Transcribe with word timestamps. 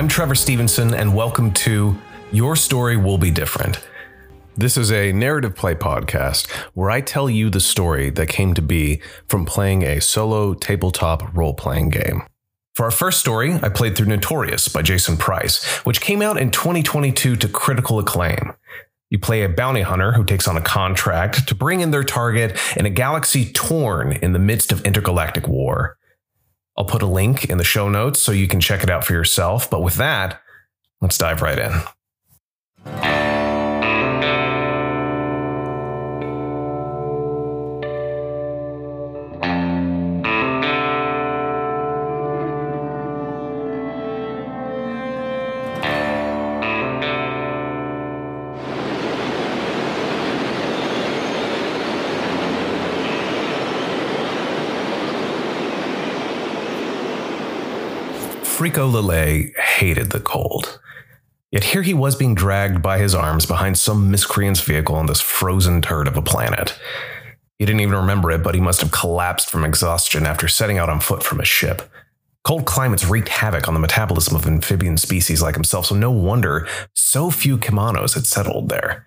I'm 0.00 0.08
Trevor 0.08 0.34
Stevenson, 0.34 0.94
and 0.94 1.14
welcome 1.14 1.52
to 1.52 1.94
Your 2.32 2.56
Story 2.56 2.96
Will 2.96 3.18
Be 3.18 3.30
Different. 3.30 3.86
This 4.56 4.78
is 4.78 4.90
a 4.90 5.12
narrative 5.12 5.54
play 5.54 5.74
podcast 5.74 6.50
where 6.72 6.90
I 6.90 7.02
tell 7.02 7.28
you 7.28 7.50
the 7.50 7.60
story 7.60 8.08
that 8.08 8.30
came 8.30 8.54
to 8.54 8.62
be 8.62 9.02
from 9.28 9.44
playing 9.44 9.82
a 9.82 10.00
solo 10.00 10.54
tabletop 10.54 11.36
role 11.36 11.52
playing 11.52 11.90
game. 11.90 12.22
For 12.74 12.86
our 12.86 12.90
first 12.90 13.20
story, 13.20 13.52
I 13.62 13.68
played 13.68 13.94
through 13.94 14.06
Notorious 14.06 14.68
by 14.68 14.80
Jason 14.80 15.18
Price, 15.18 15.62
which 15.84 16.00
came 16.00 16.22
out 16.22 16.38
in 16.38 16.50
2022 16.50 17.36
to 17.36 17.48
critical 17.48 17.98
acclaim. 17.98 18.54
You 19.10 19.18
play 19.18 19.42
a 19.42 19.50
bounty 19.50 19.82
hunter 19.82 20.12
who 20.12 20.24
takes 20.24 20.48
on 20.48 20.56
a 20.56 20.62
contract 20.62 21.46
to 21.46 21.54
bring 21.54 21.82
in 21.82 21.90
their 21.90 22.04
target 22.04 22.58
in 22.74 22.86
a 22.86 22.90
galaxy 22.90 23.52
torn 23.52 24.12
in 24.12 24.32
the 24.32 24.38
midst 24.38 24.72
of 24.72 24.80
intergalactic 24.86 25.46
war. 25.46 25.98
I'll 26.80 26.86
put 26.86 27.02
a 27.02 27.06
link 27.06 27.44
in 27.44 27.58
the 27.58 27.62
show 27.64 27.90
notes 27.90 28.18
so 28.20 28.32
you 28.32 28.48
can 28.48 28.58
check 28.58 28.82
it 28.82 28.88
out 28.88 29.04
for 29.04 29.12
yourself, 29.12 29.68
but 29.68 29.82
with 29.82 29.96
that, 29.96 30.40
let's 31.02 31.18
dive 31.18 31.42
right 31.42 31.58
in. 31.58 31.72
Frico 58.60 58.92
Lillet 58.92 59.56
hated 59.56 60.10
the 60.10 60.20
cold. 60.20 60.78
Yet 61.50 61.64
here 61.64 61.80
he 61.80 61.94
was 61.94 62.14
being 62.14 62.34
dragged 62.34 62.82
by 62.82 62.98
his 62.98 63.14
arms 63.14 63.46
behind 63.46 63.78
some 63.78 64.10
miscreant's 64.10 64.60
vehicle 64.60 64.96
on 64.96 65.06
this 65.06 65.22
frozen 65.22 65.80
turd 65.80 66.06
of 66.06 66.18
a 66.18 66.20
planet. 66.20 66.78
He 67.58 67.64
didn't 67.64 67.80
even 67.80 67.96
remember 67.96 68.30
it, 68.30 68.42
but 68.42 68.54
he 68.54 68.60
must 68.60 68.82
have 68.82 68.90
collapsed 68.92 69.48
from 69.48 69.64
exhaustion 69.64 70.26
after 70.26 70.46
setting 70.46 70.76
out 70.76 70.90
on 70.90 71.00
foot 71.00 71.22
from 71.22 71.40
a 71.40 71.44
ship. 71.46 71.90
Cold 72.44 72.66
climates 72.66 73.06
wreaked 73.06 73.30
havoc 73.30 73.66
on 73.66 73.72
the 73.72 73.80
metabolism 73.80 74.36
of 74.36 74.46
amphibian 74.46 74.98
species 74.98 75.40
like 75.40 75.54
himself, 75.54 75.86
so 75.86 75.94
no 75.94 76.10
wonder 76.10 76.68
so 76.92 77.30
few 77.30 77.56
kimonos 77.56 78.12
had 78.12 78.26
settled 78.26 78.68
there. 78.68 79.06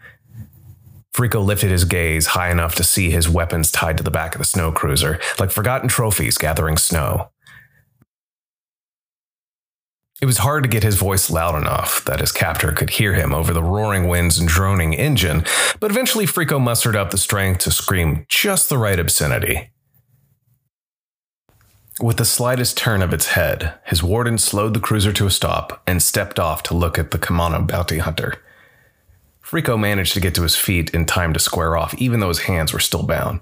Frico 1.15 1.45
lifted 1.45 1.69
his 1.69 1.85
gaze 1.85 2.25
high 2.25 2.49
enough 2.49 2.73
to 2.73 2.83
see 2.83 3.11
his 3.11 3.29
weapons 3.29 3.69
tied 3.69 3.97
to 3.97 4.03
the 4.03 4.09
back 4.09 4.33
of 4.33 4.39
the 4.39 4.45
snow 4.45 4.71
cruiser, 4.71 5.19
like 5.37 5.51
forgotten 5.51 5.89
trophies 5.89 6.39
gathering 6.39 6.75
snow. 6.75 7.29
It 10.23 10.25
was 10.25 10.37
hard 10.37 10.63
to 10.63 10.69
get 10.69 10.83
his 10.83 10.95
voice 10.95 11.29
loud 11.29 11.61
enough 11.61 12.05
that 12.05 12.21
his 12.21 12.31
captor 12.31 12.71
could 12.71 12.91
hear 12.91 13.13
him 13.13 13.33
over 13.33 13.51
the 13.51 13.61
roaring 13.61 14.07
winds 14.07 14.39
and 14.39 14.47
droning 14.47 14.93
engine, 14.93 15.43
but 15.81 15.91
eventually 15.91 16.25
Frico 16.25 16.61
mustered 16.61 16.95
up 16.95 17.11
the 17.11 17.17
strength 17.17 17.59
to 17.65 17.71
scream 17.71 18.25
just 18.29 18.69
the 18.69 18.77
right 18.77 18.97
obscenity. 18.97 19.71
With 22.01 22.15
the 22.15 22.23
slightest 22.23 22.77
turn 22.77 23.01
of 23.01 23.11
its 23.11 23.31
head, 23.31 23.73
his 23.83 24.01
warden 24.01 24.37
slowed 24.37 24.73
the 24.73 24.79
cruiser 24.79 25.11
to 25.11 25.27
a 25.27 25.29
stop 25.29 25.83
and 25.85 26.01
stepped 26.01 26.39
off 26.39 26.63
to 26.63 26.73
look 26.73 26.97
at 26.97 27.11
the 27.11 27.19
Kimono 27.19 27.61
bounty 27.63 27.97
hunter. 27.97 28.41
Frico 29.43 29.77
managed 29.77 30.13
to 30.13 30.21
get 30.21 30.33
to 30.35 30.43
his 30.43 30.55
feet 30.55 30.89
in 30.91 31.05
time 31.05 31.33
to 31.33 31.39
square 31.41 31.75
off, 31.75 31.93
even 31.95 32.21
though 32.21 32.29
his 32.29 32.43
hands 32.43 32.71
were 32.71 32.79
still 32.79 33.03
bound. 33.03 33.41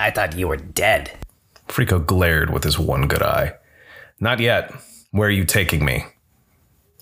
I 0.00 0.10
thought 0.10 0.36
you 0.36 0.48
were 0.48 0.56
dead. 0.56 1.12
Frico 1.68 2.04
glared 2.04 2.50
with 2.50 2.64
his 2.64 2.76
one 2.76 3.06
good 3.06 3.22
eye. 3.22 3.52
Not 4.18 4.40
yet. 4.40 4.74
Where 5.10 5.28
are 5.28 5.32
you 5.32 5.44
taking 5.44 5.84
me? 5.84 6.04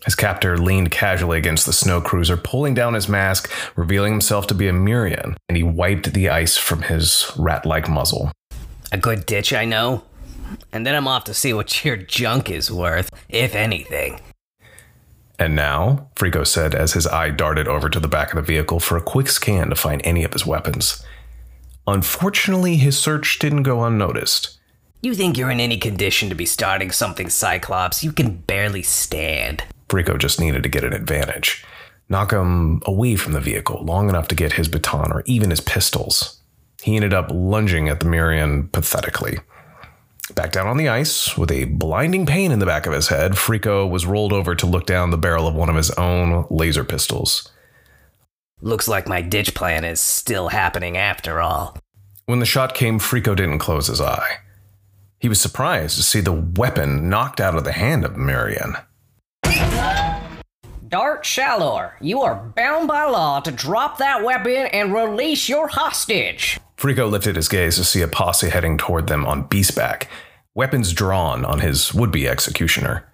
His 0.04 0.14
captor 0.14 0.56
leaned 0.56 0.92
casually 0.92 1.38
against 1.38 1.66
the 1.66 1.72
snow 1.72 2.00
cruiser, 2.00 2.36
pulling 2.36 2.74
down 2.74 2.94
his 2.94 3.08
mask, 3.08 3.50
revealing 3.74 4.12
himself 4.12 4.46
to 4.46 4.54
be 4.54 4.68
a 4.68 4.72
Murian, 4.72 5.36
and 5.48 5.56
he 5.56 5.64
wiped 5.64 6.12
the 6.12 6.28
ice 6.28 6.56
from 6.56 6.82
his 6.82 7.32
rat 7.36 7.66
like 7.66 7.88
muzzle. 7.88 8.30
A 8.92 8.98
good 8.98 9.26
ditch, 9.26 9.52
I 9.52 9.64
know. 9.64 10.04
And 10.72 10.86
then 10.86 10.94
I'm 10.94 11.08
off 11.08 11.24
to 11.24 11.34
see 11.34 11.52
what 11.52 11.84
your 11.84 11.96
junk 11.96 12.48
is 12.48 12.70
worth, 12.70 13.10
if 13.28 13.56
anything. 13.56 14.20
And 15.40 15.56
now, 15.56 16.08
Frico 16.14 16.46
said 16.46 16.74
as 16.74 16.92
his 16.92 17.08
eye 17.08 17.30
darted 17.30 17.66
over 17.66 17.90
to 17.90 17.98
the 17.98 18.08
back 18.08 18.32
of 18.32 18.36
the 18.36 18.42
vehicle 18.42 18.78
for 18.78 18.96
a 18.96 19.02
quick 19.02 19.28
scan 19.28 19.70
to 19.70 19.74
find 19.74 20.00
any 20.04 20.22
of 20.22 20.32
his 20.32 20.46
weapons. 20.46 21.04
Unfortunately, 21.86 22.76
his 22.76 22.96
search 22.96 23.40
didn't 23.40 23.64
go 23.64 23.84
unnoticed. 23.84 24.55
You 25.06 25.14
think 25.14 25.38
you're 25.38 25.52
in 25.52 25.60
any 25.60 25.78
condition 25.78 26.30
to 26.30 26.34
be 26.34 26.46
starting 26.46 26.90
something, 26.90 27.30
Cyclops? 27.30 28.02
You 28.02 28.10
can 28.10 28.38
barely 28.38 28.82
stand. 28.82 29.62
Frico 29.88 30.18
just 30.18 30.40
needed 30.40 30.64
to 30.64 30.68
get 30.68 30.82
an 30.82 30.92
advantage. 30.92 31.64
Knock 32.08 32.32
him 32.32 32.82
away 32.86 33.14
from 33.14 33.32
the 33.32 33.40
vehicle 33.40 33.84
long 33.84 34.08
enough 34.08 34.26
to 34.26 34.34
get 34.34 34.54
his 34.54 34.66
baton 34.66 35.12
or 35.12 35.22
even 35.24 35.50
his 35.50 35.60
pistols. 35.60 36.40
He 36.82 36.96
ended 36.96 37.14
up 37.14 37.30
lunging 37.30 37.88
at 37.88 38.00
the 38.00 38.06
Murian 38.06 38.66
pathetically. 38.66 39.38
Back 40.34 40.50
down 40.50 40.66
on 40.66 40.76
the 40.76 40.88
ice, 40.88 41.38
with 41.38 41.52
a 41.52 41.66
blinding 41.66 42.26
pain 42.26 42.50
in 42.50 42.58
the 42.58 42.66
back 42.66 42.86
of 42.86 42.92
his 42.92 43.06
head, 43.06 43.34
Frico 43.34 43.88
was 43.88 44.06
rolled 44.06 44.32
over 44.32 44.56
to 44.56 44.66
look 44.66 44.86
down 44.86 45.12
the 45.12 45.16
barrel 45.16 45.46
of 45.46 45.54
one 45.54 45.68
of 45.68 45.76
his 45.76 45.92
own 45.92 46.46
laser 46.50 46.82
pistols. 46.82 47.48
Looks 48.60 48.88
like 48.88 49.06
my 49.06 49.22
ditch 49.22 49.54
plan 49.54 49.84
is 49.84 50.00
still 50.00 50.48
happening 50.48 50.96
after 50.96 51.40
all. 51.40 51.78
When 52.24 52.40
the 52.40 52.44
shot 52.44 52.74
came, 52.74 52.98
Frico 52.98 53.36
didn't 53.36 53.60
close 53.60 53.86
his 53.86 54.00
eye. 54.00 54.38
He 55.18 55.28
was 55.28 55.40
surprised 55.40 55.96
to 55.96 56.02
see 56.02 56.20
the 56.20 56.32
weapon 56.32 57.08
knocked 57.08 57.40
out 57.40 57.54
of 57.54 57.64
the 57.64 57.72
hand 57.72 58.04
of 58.04 58.16
Murian. 58.16 58.76
Dart 60.88 61.24
Shalor, 61.24 61.92
you 62.00 62.20
are 62.20 62.36
bound 62.54 62.86
by 62.86 63.04
law 63.04 63.40
to 63.40 63.50
drop 63.50 63.98
that 63.98 64.22
weapon 64.22 64.66
and 64.66 64.94
release 64.94 65.48
your 65.48 65.68
hostage. 65.68 66.60
Frico 66.76 67.10
lifted 67.10 67.36
his 67.36 67.48
gaze 67.48 67.76
to 67.76 67.84
see 67.84 68.02
a 68.02 68.08
posse 68.08 68.50
heading 68.50 68.78
toward 68.78 69.08
them 69.08 69.26
on 69.26 69.48
beastback, 69.48 70.04
weapons 70.54 70.92
drawn 70.92 71.44
on 71.44 71.60
his 71.60 71.92
would 71.92 72.12
be 72.12 72.28
executioner. 72.28 73.04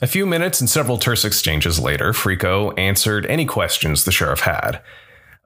A 0.00 0.06
few 0.06 0.24
minutes 0.24 0.60
and 0.60 0.70
several 0.70 0.98
terse 0.98 1.24
exchanges 1.24 1.78
later, 1.78 2.12
Frico 2.12 2.76
answered 2.78 3.26
any 3.26 3.44
questions 3.44 4.04
the 4.04 4.12
sheriff 4.12 4.40
had. 4.40 4.80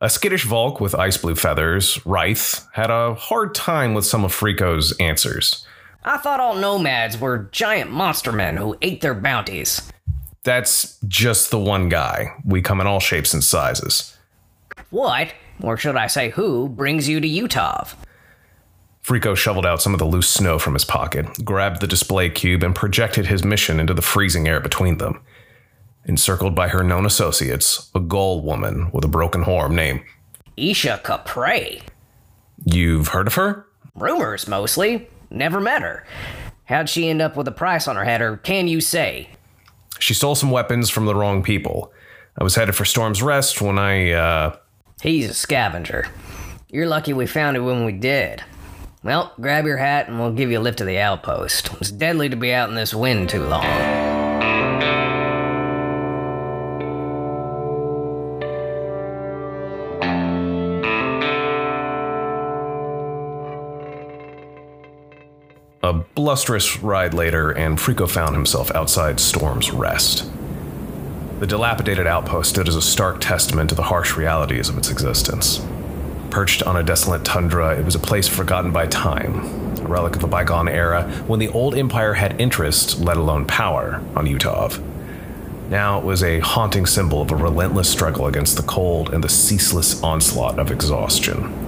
A 0.00 0.08
skittish 0.08 0.44
Volk 0.44 0.80
with 0.80 0.94
ice 0.94 1.16
blue 1.16 1.34
feathers, 1.34 1.96
Ryth, 2.04 2.66
had 2.72 2.90
a 2.90 3.14
hard 3.14 3.54
time 3.54 3.92
with 3.92 4.06
some 4.06 4.24
of 4.24 4.32
Frico's 4.32 4.94
answers. 5.00 5.66
I 6.08 6.18
thought 6.18 6.38
all 6.38 6.54
nomads 6.54 7.18
were 7.18 7.48
giant 7.50 7.90
monster 7.90 8.30
men 8.30 8.56
who 8.56 8.78
ate 8.80 9.00
their 9.00 9.12
bounties. 9.12 9.90
That's 10.44 11.00
just 11.08 11.50
the 11.50 11.58
one 11.58 11.88
guy. 11.88 12.32
We 12.44 12.62
come 12.62 12.80
in 12.80 12.86
all 12.86 13.00
shapes 13.00 13.34
and 13.34 13.42
sizes. 13.42 14.16
What, 14.90 15.34
or 15.60 15.76
should 15.76 15.96
I 15.96 16.06
say 16.06 16.30
who, 16.30 16.68
brings 16.68 17.08
you 17.08 17.18
to 17.18 17.26
Utah? 17.26 17.88
Frico 19.04 19.36
shoveled 19.36 19.66
out 19.66 19.82
some 19.82 19.94
of 19.94 19.98
the 19.98 20.06
loose 20.06 20.28
snow 20.28 20.60
from 20.60 20.74
his 20.74 20.84
pocket, 20.84 21.44
grabbed 21.44 21.80
the 21.80 21.88
display 21.88 22.30
cube, 22.30 22.62
and 22.62 22.72
projected 22.72 23.26
his 23.26 23.42
mission 23.44 23.80
into 23.80 23.92
the 23.92 24.00
freezing 24.00 24.46
air 24.46 24.60
between 24.60 24.98
them. 24.98 25.20
Encircled 26.04 26.54
by 26.54 26.68
her 26.68 26.84
known 26.84 27.04
associates, 27.04 27.90
a 27.96 28.00
Gaul 28.00 28.42
woman 28.42 28.92
with 28.92 29.04
a 29.04 29.08
broken 29.08 29.42
horn 29.42 29.74
named 29.74 30.02
Isha 30.56 31.00
Capre. 31.02 31.82
You've 32.64 33.08
heard 33.08 33.26
of 33.26 33.34
her? 33.34 33.66
Rumors, 33.96 34.46
mostly. 34.46 35.08
Never 35.30 35.60
met 35.60 35.82
her. 35.82 36.04
How'd 36.64 36.88
she 36.88 37.08
end 37.08 37.22
up 37.22 37.36
with 37.36 37.48
a 37.48 37.52
price 37.52 37.86
on 37.86 37.96
her 37.96 38.04
head, 38.04 38.20
or 38.20 38.36
can 38.38 38.68
you 38.68 38.80
say? 38.80 39.30
She 39.98 40.14
stole 40.14 40.34
some 40.34 40.50
weapons 40.50 40.90
from 40.90 41.06
the 41.06 41.14
wrong 41.14 41.42
people. 41.42 41.92
I 42.38 42.44
was 42.44 42.54
headed 42.54 42.74
for 42.74 42.84
Storm's 42.84 43.22
Rest 43.22 43.62
when 43.62 43.78
I, 43.78 44.10
uh. 44.10 44.56
He's 45.00 45.30
a 45.30 45.34
scavenger. 45.34 46.06
You're 46.68 46.86
lucky 46.86 47.12
we 47.12 47.26
found 47.26 47.56
it 47.56 47.60
when 47.60 47.84
we 47.84 47.92
did. 47.92 48.42
Well, 49.02 49.32
grab 49.40 49.66
your 49.66 49.76
hat 49.76 50.08
and 50.08 50.18
we'll 50.18 50.32
give 50.32 50.50
you 50.50 50.58
a 50.58 50.60
lift 50.60 50.78
to 50.78 50.84
the 50.84 50.98
outpost. 50.98 51.70
It's 51.80 51.92
deadly 51.92 52.28
to 52.28 52.36
be 52.36 52.52
out 52.52 52.68
in 52.68 52.74
this 52.74 52.92
wind 52.92 53.28
too 53.28 53.44
long. 53.46 54.15
Blusterous 66.26 66.82
ride 66.82 67.14
later, 67.14 67.52
and 67.52 67.78
Frico 67.78 68.10
found 68.10 68.34
himself 68.34 68.74
outside 68.74 69.20
Storm's 69.20 69.70
Rest. 69.70 70.28
The 71.38 71.46
dilapidated 71.46 72.08
outpost 72.08 72.50
stood 72.50 72.66
as 72.66 72.74
a 72.74 72.82
stark 72.82 73.20
testament 73.20 73.70
to 73.70 73.76
the 73.76 73.84
harsh 73.84 74.16
realities 74.16 74.68
of 74.68 74.76
its 74.76 74.90
existence. 74.90 75.64
Perched 76.30 76.64
on 76.64 76.76
a 76.76 76.82
desolate 76.82 77.24
tundra, 77.24 77.78
it 77.78 77.84
was 77.84 77.94
a 77.94 78.00
place 78.00 78.26
forgotten 78.26 78.72
by 78.72 78.88
time, 78.88 79.38
a 79.78 79.86
relic 79.86 80.16
of 80.16 80.24
a 80.24 80.26
bygone 80.26 80.68
era 80.68 81.04
when 81.28 81.38
the 81.38 81.50
old 81.50 81.76
empire 81.76 82.14
had 82.14 82.40
interest, 82.40 82.98
let 82.98 83.16
alone 83.16 83.46
power, 83.46 84.02
on 84.16 84.26
Utah. 84.26 84.70
Now 85.70 86.00
it 86.00 86.04
was 86.04 86.24
a 86.24 86.40
haunting 86.40 86.86
symbol 86.86 87.22
of 87.22 87.30
a 87.30 87.36
relentless 87.36 87.88
struggle 87.88 88.26
against 88.26 88.56
the 88.56 88.64
cold 88.64 89.14
and 89.14 89.22
the 89.22 89.28
ceaseless 89.28 90.02
onslaught 90.02 90.58
of 90.58 90.72
exhaustion. 90.72 91.65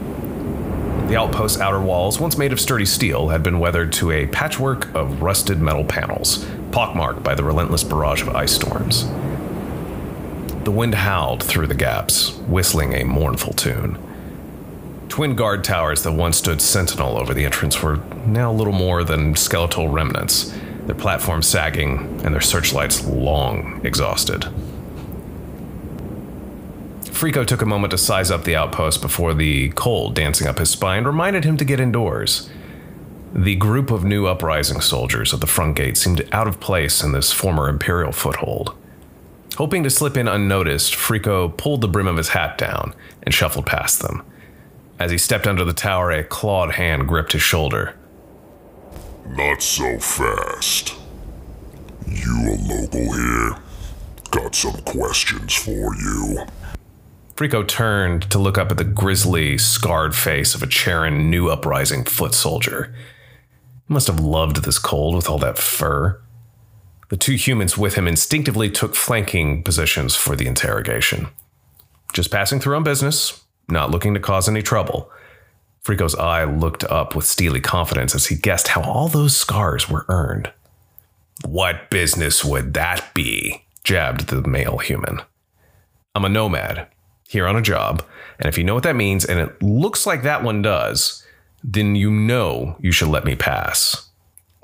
The 1.09 1.17
outpost's 1.17 1.59
outer 1.59 1.81
walls, 1.81 2.21
once 2.21 2.37
made 2.37 2.53
of 2.53 2.61
sturdy 2.61 2.85
steel, 2.85 3.29
had 3.29 3.43
been 3.43 3.59
weathered 3.59 3.95
to 3.95 4.11
a 4.11 4.27
patchwork 4.27 4.95
of 4.95 5.23
rusted 5.23 5.59
metal 5.59 5.83
panels, 5.83 6.45
pockmarked 6.71 7.23
by 7.23 7.35
the 7.35 7.43
relentless 7.45 7.83
barrage 7.83 8.21
of 8.21 8.29
ice 8.37 8.53
storms. 8.53 9.07
The 10.65 10.71
wind 10.71 10.95
howled 10.95 11.43
through 11.43 11.69
the 11.69 11.75
gaps, 11.75 12.35
whistling 12.41 12.93
a 12.93 13.07
mournful 13.07 13.55
tune. 13.55 13.97
Twin 15.09 15.35
guard 15.35 15.65
towers 15.65 16.03
that 16.03 16.13
once 16.13 16.37
stood 16.37 16.61
sentinel 16.61 17.17
over 17.17 17.33
the 17.33 17.47
entrance 17.47 17.83
were 17.83 18.01
now 18.27 18.53
little 18.53 18.75
more 18.75 19.03
than 19.03 19.35
skeletal 19.35 19.89
remnants, 19.89 20.55
their 20.85 20.95
platforms 20.95 21.47
sagging 21.47 22.21
and 22.23 22.35
their 22.35 22.43
searchlights 22.43 23.07
long 23.07 23.81
exhausted. 23.83 24.45
Frico 27.19 27.45
took 27.45 27.63
a 27.63 27.67
moment 27.67 27.91
to 27.91 27.99
size 27.99 28.31
up 28.31 28.45
the 28.45 28.55
outpost 28.55 29.03
before 29.03 29.35
the 29.35 29.71
cold 29.71 30.15
dancing 30.15 30.47
up 30.47 30.61
his 30.61 30.71
spine 30.71 31.03
reminded 31.03 31.43
him 31.43 31.57
to 31.57 31.65
get 31.65 31.81
indoors. 31.81 32.49
The 33.35 33.57
group 33.57 33.91
of 33.91 34.05
new 34.05 34.27
uprising 34.27 34.81
soldiers 34.81 35.35
at 35.35 35.41
the 35.41 35.49
front 35.49 35.75
gate 35.75 35.97
seemed 35.97 36.29
out 36.31 36.47
of 36.47 36.61
place 36.61 37.03
in 37.03 37.11
this 37.11 37.33
former 37.33 37.69
Imperial 37.69 38.13
foothold. 38.13 38.73
Hoping 39.57 39.83
to 39.83 39.91
slip 39.91 40.17
in 40.17 40.29
unnoticed, 40.29 40.95
Frico 40.95 41.49
pulled 41.57 41.81
the 41.81 41.89
brim 41.89 42.07
of 42.07 42.19
his 42.19 42.29
hat 42.29 42.57
down 42.57 42.95
and 43.25 43.35
shuffled 43.35 43.67
past 43.67 44.01
them. 44.01 44.25
As 45.01 45.11
he 45.11 45.19
stepped 45.19 45.49
under 45.49 45.65
the 45.65 45.73
tower, 45.73 46.13
a 46.13 46.23
clawed 46.23 46.75
hand 46.75 47.09
gripped 47.09 47.33
his 47.33 47.43
shoulder. 47.43 47.97
Not 49.27 49.61
so 49.61 49.99
fast. 49.99 50.95
You 52.07 52.55
a 52.55 52.55
local 52.63 53.13
here? 53.13 53.57
Got 54.31 54.55
some 54.55 54.81
questions 54.83 55.53
for 55.53 55.97
you. 55.97 56.47
Frico 57.39 57.65
turned 57.65 58.29
to 58.33 58.39
look 58.41 58.59
up 58.59 58.73
at 58.73 58.79
the 58.79 58.85
grisly, 58.85 59.59
scarred 59.59 60.17
face 60.17 60.57
of 60.57 60.63
a 60.65 60.67
Charon 60.67 61.31
new 61.31 61.49
uprising 61.49 62.03
foot 62.03 62.35
soldier. 62.35 62.93
He 63.87 63.95
must 63.95 64.09
have 64.09 64.19
loved 64.19 64.65
this 64.65 64.81
cold 64.81 65.15
with 65.15 65.31
all 65.31 65.39
that 65.39 65.57
fur. 65.57 66.21
The 67.11 67.17
two 67.17 67.37
humans 67.37 67.79
with 67.79 67.95
him 67.95 68.09
instinctively 68.09 68.69
took 68.69 68.97
flanking 68.97 69.63
positions 69.63 70.17
for 70.17 70.35
the 70.35 70.49
interrogation. 70.49 71.29
Just 72.13 72.33
passing 72.33 72.59
through 72.59 72.75
on 72.75 72.83
business, 72.83 73.45
not 73.69 73.93
looking 73.93 74.15
to 74.15 74.21
cause 74.21 74.49
any 74.49 74.61
trouble. 74.61 75.09
Frico's 75.85 76.17
eye 76.17 76.43
looked 76.43 76.83
up 76.83 77.15
with 77.15 77.25
steely 77.25 77.61
confidence 77.61 78.17
as 78.17 78.27
he 78.27 78.35
guessed 78.35 78.67
how 78.67 78.83
all 78.83 79.07
those 79.07 79.37
scars 79.37 79.89
were 79.89 80.07
earned. 80.09 80.51
What 81.47 81.89
business 81.89 82.45
would 82.45 82.75
that 82.75 83.15
be? 83.15 83.63
jabbed 83.85 84.27
the 84.27 84.43
male 84.43 84.79
human. 84.79 85.21
I'm 86.17 86.25
a 86.25 86.29
nomad, 86.29 86.89
here 87.29 87.47
on 87.47 87.57
a 87.57 87.63
job, 87.63 88.03
and 88.39 88.49
if 88.49 88.57
you 88.57 88.65
know 88.65 88.75
what 88.75 88.83
that 88.83 88.97
means, 88.97 89.25
and 89.25 89.39
it 89.39 89.63
looks 89.63 90.07
like 90.07 90.23
that 90.23 90.43
one 90.43 90.63
does, 90.63 91.25
then 91.63 91.95
you 91.95 92.11
know 92.11 92.77
you 92.81 92.91
should 92.91 93.09
let 93.09 93.25
me 93.25 93.37
pass. 93.37 94.09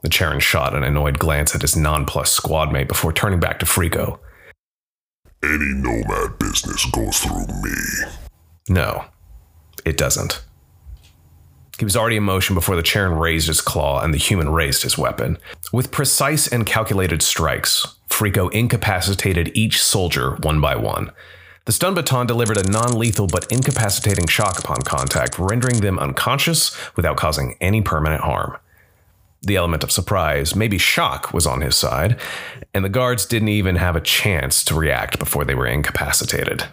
The 0.03 0.09
Charon 0.09 0.41
shot 0.41 0.75
an 0.75 0.83
annoyed 0.83 1.19
glance 1.19 1.55
at 1.55 1.63
his 1.63 1.77
nonplussed 1.77 2.35
squad 2.35 2.73
mate 2.73 2.89
before 2.89 3.13
turning 3.13 3.39
back 3.39 3.59
to 3.61 3.67
Frico. 3.67 4.19
Any 5.43 5.75
nomad 5.75 6.39
business 6.39 6.85
goes 6.87 7.19
through 7.19 7.47
me. 7.63 8.13
No, 8.69 9.05
it 9.85 9.99
doesn't. 9.99 10.43
He 11.79 11.85
was 11.85 11.97
already 11.97 12.17
in 12.17 12.23
motion 12.23 12.55
before 12.55 12.77
the 12.77 12.83
Charon 12.83 13.19
raised 13.19 13.49
his 13.49 13.61
claw 13.61 14.03
and 14.03 14.15
the 14.15 14.19
human 14.19 14.49
raised 14.49 14.85
his 14.85 14.97
weapon. 14.97 15.39
With 15.73 15.91
precise 15.91 16.47
and 16.47 16.65
calculated 16.65 17.21
strikes, 17.21 17.97
Frico 18.09 18.51
incapacitated 18.53 19.51
each 19.55 19.83
soldier 19.83 20.37
one 20.37 20.61
by 20.61 20.77
one. 20.77 21.11
The 21.67 21.73
stun 21.73 21.95
baton 21.95 22.27
delivered 22.27 22.59
a 22.59 22.71
non 22.71 22.99
lethal 22.99 23.27
but 23.27 23.51
incapacitating 23.51 24.27
shock 24.27 24.59
upon 24.59 24.83
contact, 24.83 25.39
rendering 25.39 25.81
them 25.81 25.99
unconscious 25.99 26.77
without 26.95 27.17
causing 27.17 27.57
any 27.61 27.81
permanent 27.81 28.23
harm. 28.23 28.57
The 29.43 29.57
element 29.57 29.85
of 29.85 29.93
surprise, 29.93 30.55
maybe 30.55 30.79
shock, 30.79 31.33
was 31.33 31.47
on 31.47 31.61
his 31.61 31.77
side, 31.77 32.19
and 32.73 32.85
the 32.85 32.91
guards 32.91 33.27
didn't 33.27 33.49
even 33.49 33.77
have 33.77 33.97
a 33.97 34.01
chance 34.01 34.65
to 34.65 34.75
react 34.75 35.19
before 35.19 35.45
they 35.45 35.55
were 35.55 35.67
incapacitated. 35.67 36.65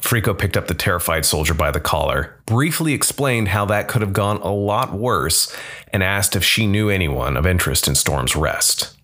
Frico 0.00 0.36
picked 0.36 0.56
up 0.56 0.68
the 0.68 0.74
terrified 0.74 1.24
soldier 1.24 1.54
by 1.54 1.70
the 1.70 1.80
collar, 1.80 2.40
briefly 2.46 2.92
explained 2.92 3.48
how 3.48 3.64
that 3.66 3.88
could 3.88 4.02
have 4.02 4.12
gone 4.12 4.38
a 4.38 4.52
lot 4.52 4.92
worse, 4.92 5.54
and 5.92 6.02
asked 6.02 6.34
if 6.34 6.44
she 6.44 6.66
knew 6.66 6.88
anyone 6.88 7.36
of 7.36 7.46
interest 7.46 7.88
in 7.88 7.94
Storm's 7.94 8.34
Rest. 8.34 8.96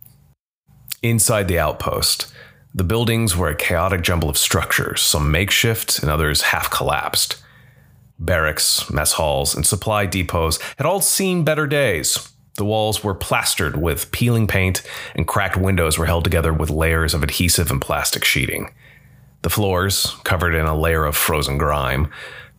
Inside 1.03 1.49
the 1.49 1.59
outpost, 1.59 2.33
the 2.75 2.85
buildings 2.85 3.37
were 3.37 3.49
a 3.49 3.55
chaotic 3.55 4.03
jumble 4.03 4.29
of 4.29 4.37
structures, 4.37 5.01
some 5.01 5.31
makeshift 5.31 6.01
and 6.01 6.11
others 6.11 6.43
half 6.43 6.71
collapsed. 6.71 7.41
Barracks, 8.19 8.91
mess 8.91 9.13
halls, 9.13 9.55
and 9.55 9.65
supply 9.65 10.07
depots 10.07 10.59
had 10.77 10.87
all 10.87 11.01
seen 11.01 11.45
better 11.45 11.69
days. 11.69 12.33
The 12.57 12.65
walls 12.65 13.05
were 13.05 13.15
plastered 13.15 13.77
with 13.77 14.11
peeling 14.11 14.49
paint, 14.49 14.83
and 15.15 15.27
cracked 15.27 15.57
windows 15.57 15.99
were 15.99 16.07
held 16.07 16.25
together 16.25 16.53
with 16.53 16.71
layers 16.71 17.15
of 17.15 17.23
adhesive 17.23 17.71
and 17.71 17.81
plastic 17.81 18.25
sheeting. 18.25 18.73
The 19.43 19.51
floors, 19.51 20.17
covered 20.25 20.55
in 20.55 20.67
a 20.67 20.77
layer 20.77 21.05
of 21.05 21.17
frozen 21.17 21.59
grime, 21.59 22.11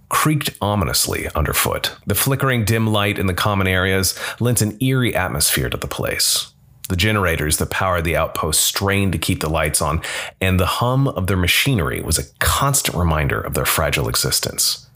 creaked 0.07 0.51
ominously 0.61 1.27
underfoot. 1.35 1.95
The 2.05 2.15
flickering 2.15 2.63
dim 2.63 2.87
light 2.87 3.19
in 3.19 3.27
the 3.27 3.33
common 3.33 3.67
areas 3.67 4.17
lent 4.39 4.61
an 4.61 4.77
eerie 4.81 5.15
atmosphere 5.15 5.69
to 5.69 5.77
the 5.77 5.87
place. 5.87 6.53
The 6.87 6.95
generators 6.95 7.57
that 7.57 7.71
powered 7.71 8.03
the 8.03 8.15
outpost 8.15 8.61
strained 8.61 9.11
to 9.13 9.17
keep 9.17 9.39
the 9.39 9.49
lights 9.49 9.81
on, 9.81 10.01
and 10.39 10.59
the 10.59 10.65
hum 10.65 11.07
of 11.07 11.27
their 11.27 11.37
machinery 11.37 12.01
was 12.01 12.19
a 12.19 12.31
constant 12.39 12.97
reminder 12.97 13.39
of 13.41 13.55
their 13.55 13.65
fragile 13.65 14.07
existence. 14.07 14.87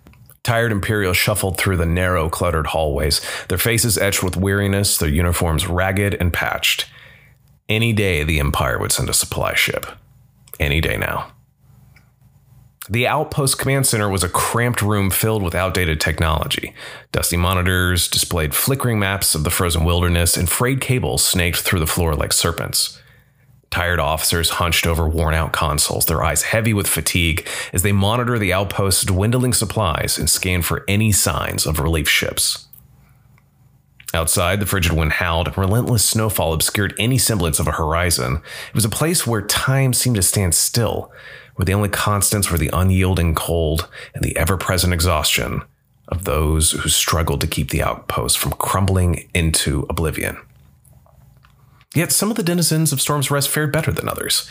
Tired 0.43 0.71
Imperials 0.71 1.17
shuffled 1.17 1.57
through 1.57 1.77
the 1.77 1.85
narrow, 1.85 2.29
cluttered 2.29 2.67
hallways, 2.67 3.21
their 3.49 3.57
faces 3.57 3.97
etched 3.97 4.23
with 4.23 4.37
weariness, 4.37 4.97
their 4.97 5.09
uniforms 5.09 5.67
ragged 5.67 6.15
and 6.15 6.31
patched. 6.31 6.87
Any 7.67 7.93
day 7.93 8.23
the 8.23 8.39
Empire 8.39 8.79
would 8.79 8.91
send 8.91 9.09
a 9.09 9.13
supply 9.13 9.53
ship. 9.53 9.85
Any 10.59 10.81
day 10.81 10.97
now. 10.97 11.31
The 12.91 13.05
Outpost 13.05 13.59
Command 13.59 13.85
Center 13.85 14.09
was 14.09 14.23
a 14.23 14.29
cramped 14.29 14.81
room 14.81 15.11
filled 15.11 15.43
with 15.43 15.53
outdated 15.53 16.01
technology. 16.01 16.73
Dusty 17.11 17.37
monitors 17.37 18.07
displayed 18.07 18.55
flickering 18.55 18.97
maps 18.97 19.35
of 19.35 19.43
the 19.43 19.51
frozen 19.51 19.85
wilderness, 19.85 20.35
and 20.35 20.49
frayed 20.49 20.81
cables 20.81 21.23
snaked 21.23 21.59
through 21.59 21.81
the 21.81 21.85
floor 21.85 22.15
like 22.15 22.33
serpents. 22.33 22.99
Tired 23.69 23.99
officers 23.99 24.49
hunched 24.49 24.87
over 24.87 25.07
worn 25.07 25.35
out 25.35 25.53
consoles, 25.53 26.07
their 26.07 26.23
eyes 26.23 26.41
heavy 26.41 26.73
with 26.73 26.87
fatigue 26.87 27.47
as 27.73 27.83
they 27.83 27.91
monitor 27.91 28.39
the 28.39 28.53
outpost's 28.53 29.03
dwindling 29.03 29.53
supplies 29.53 30.17
and 30.17 30.27
scan 30.27 30.63
for 30.63 30.83
any 30.87 31.11
signs 31.11 31.67
of 31.67 31.79
relief 31.79 32.09
ships. 32.09 32.68
Outside, 34.13 34.59
the 34.59 34.65
frigid 34.65 34.93
wind 34.93 35.13
howled, 35.13 35.47
and 35.47 35.57
relentless 35.57 36.03
snowfall 36.03 36.53
obscured 36.53 36.95
any 36.97 37.17
semblance 37.17 37.59
of 37.59 37.67
a 37.67 37.73
horizon. 37.73 38.41
It 38.69 38.75
was 38.75 38.85
a 38.85 38.89
place 38.89 39.27
where 39.27 39.41
time 39.41 39.93
seemed 39.93 40.15
to 40.15 40.23
stand 40.23 40.55
still, 40.55 41.11
where 41.55 41.65
the 41.65 41.73
only 41.73 41.89
constants 41.89 42.49
were 42.49 42.57
the 42.57 42.71
unyielding 42.73 43.35
cold 43.35 43.87
and 44.15 44.23
the 44.23 44.35
ever 44.35 44.57
present 44.57 44.93
exhaustion 44.93 45.61
of 46.07 46.23
those 46.23 46.71
who 46.71 46.89
struggled 46.89 47.41
to 47.41 47.47
keep 47.47 47.69
the 47.69 47.83
outpost 47.83 48.39
from 48.39 48.53
crumbling 48.53 49.29
into 49.35 49.85
oblivion. 49.89 50.37
Yet 51.93 52.11
some 52.11 52.31
of 52.31 52.37
the 52.37 52.43
denizens 52.43 52.91
of 52.91 53.01
Storm's 53.01 53.29
Rest 53.29 53.49
fared 53.49 53.71
better 53.71 53.91
than 53.91 54.09
others. 54.09 54.49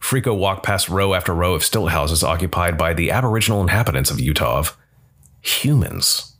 Frico 0.00 0.36
walked 0.36 0.64
past 0.66 0.88
row 0.88 1.14
after 1.14 1.34
row 1.34 1.54
of 1.54 1.64
stilt 1.64 1.92
houses 1.92 2.22
occupied 2.22 2.76
by 2.76 2.92
the 2.92 3.10
aboriginal 3.10 3.62
inhabitants 3.62 4.10
of 4.10 4.20
Utah 4.20 4.64
humans. 5.40 6.31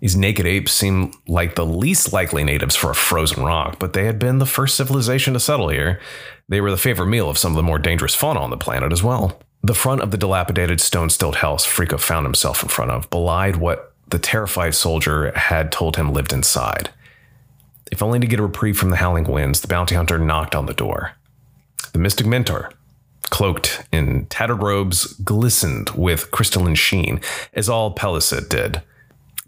These 0.00 0.16
naked 0.16 0.46
apes 0.46 0.72
seemed 0.72 1.14
like 1.28 1.54
the 1.54 1.66
least 1.66 2.12
likely 2.12 2.42
natives 2.42 2.74
for 2.74 2.90
a 2.90 2.94
frozen 2.94 3.44
rock, 3.44 3.78
but 3.78 3.92
they 3.92 4.06
had 4.06 4.18
been 4.18 4.38
the 4.38 4.46
first 4.46 4.74
civilization 4.74 5.34
to 5.34 5.40
settle 5.40 5.68
here. 5.68 6.00
They 6.48 6.62
were 6.62 6.70
the 6.70 6.78
favorite 6.78 7.06
meal 7.06 7.28
of 7.28 7.36
some 7.36 7.52
of 7.52 7.56
the 7.56 7.62
more 7.62 7.78
dangerous 7.78 8.14
fauna 8.14 8.40
on 8.40 8.50
the 8.50 8.56
planet 8.56 8.92
as 8.92 9.02
well. 9.02 9.38
The 9.62 9.74
front 9.74 10.00
of 10.00 10.10
the 10.10 10.16
dilapidated 10.16 10.80
stone 10.80 11.10
stilt 11.10 11.36
house 11.36 11.66
Frico 11.66 12.00
found 12.00 12.24
himself 12.24 12.62
in 12.62 12.70
front 12.70 12.90
of 12.90 13.10
belied 13.10 13.56
what 13.56 13.92
the 14.08 14.18
terrified 14.18 14.74
soldier 14.74 15.32
had 15.32 15.70
told 15.70 15.96
him 15.96 16.14
lived 16.14 16.32
inside. 16.32 16.90
If 17.92 18.02
only 18.02 18.20
to 18.20 18.26
get 18.26 18.40
a 18.40 18.42
reprieve 18.42 18.78
from 18.78 18.90
the 18.90 18.96
howling 18.96 19.24
winds, 19.24 19.60
the 19.60 19.68
bounty 19.68 19.96
hunter 19.96 20.18
knocked 20.18 20.54
on 20.54 20.64
the 20.64 20.72
door. 20.72 21.12
The 21.92 21.98
mystic 21.98 22.26
mentor, 22.26 22.72
cloaked 23.24 23.86
in 23.92 24.26
tattered 24.26 24.62
robes, 24.62 25.12
glistened 25.12 25.90
with 25.90 26.30
crystalline 26.30 26.74
sheen, 26.74 27.20
as 27.52 27.68
all 27.68 27.94
Pellucid 27.94 28.48
did 28.48 28.82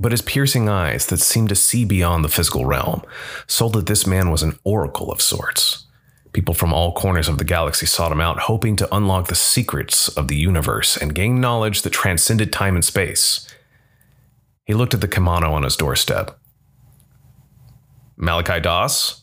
but 0.02 0.12
his 0.12 0.20
piercing 0.20 0.68
eyes 0.68 1.06
that 1.06 1.20
seemed 1.20 1.48
to 1.48 1.54
see 1.54 1.84
beyond 1.84 2.24
the 2.24 2.28
physical 2.28 2.66
realm 2.66 3.02
sold 3.46 3.74
that 3.74 3.86
this 3.86 4.06
man 4.06 4.30
was 4.30 4.42
an 4.42 4.58
oracle 4.64 5.10
of 5.10 5.22
sorts. 5.22 5.86
People 6.32 6.54
from 6.54 6.72
all 6.72 6.92
corners 6.92 7.28
of 7.28 7.38
the 7.38 7.44
galaxy 7.44 7.86
sought 7.86 8.10
him 8.10 8.20
out, 8.20 8.40
hoping 8.40 8.74
to 8.76 8.94
unlock 8.94 9.28
the 9.28 9.34
secrets 9.34 10.08
of 10.08 10.28
the 10.28 10.36
universe 10.36 10.96
and 10.96 11.14
gain 11.14 11.40
knowledge 11.40 11.82
that 11.82 11.90
transcended 11.90 12.52
time 12.52 12.74
and 12.74 12.84
space. 12.84 13.46
He 14.64 14.74
looked 14.74 14.94
at 14.94 15.00
the 15.00 15.08
kimono 15.08 15.52
on 15.52 15.62
his 15.62 15.76
doorstep. 15.76 16.38
Malachi 18.16 18.60
Das? 18.60 19.22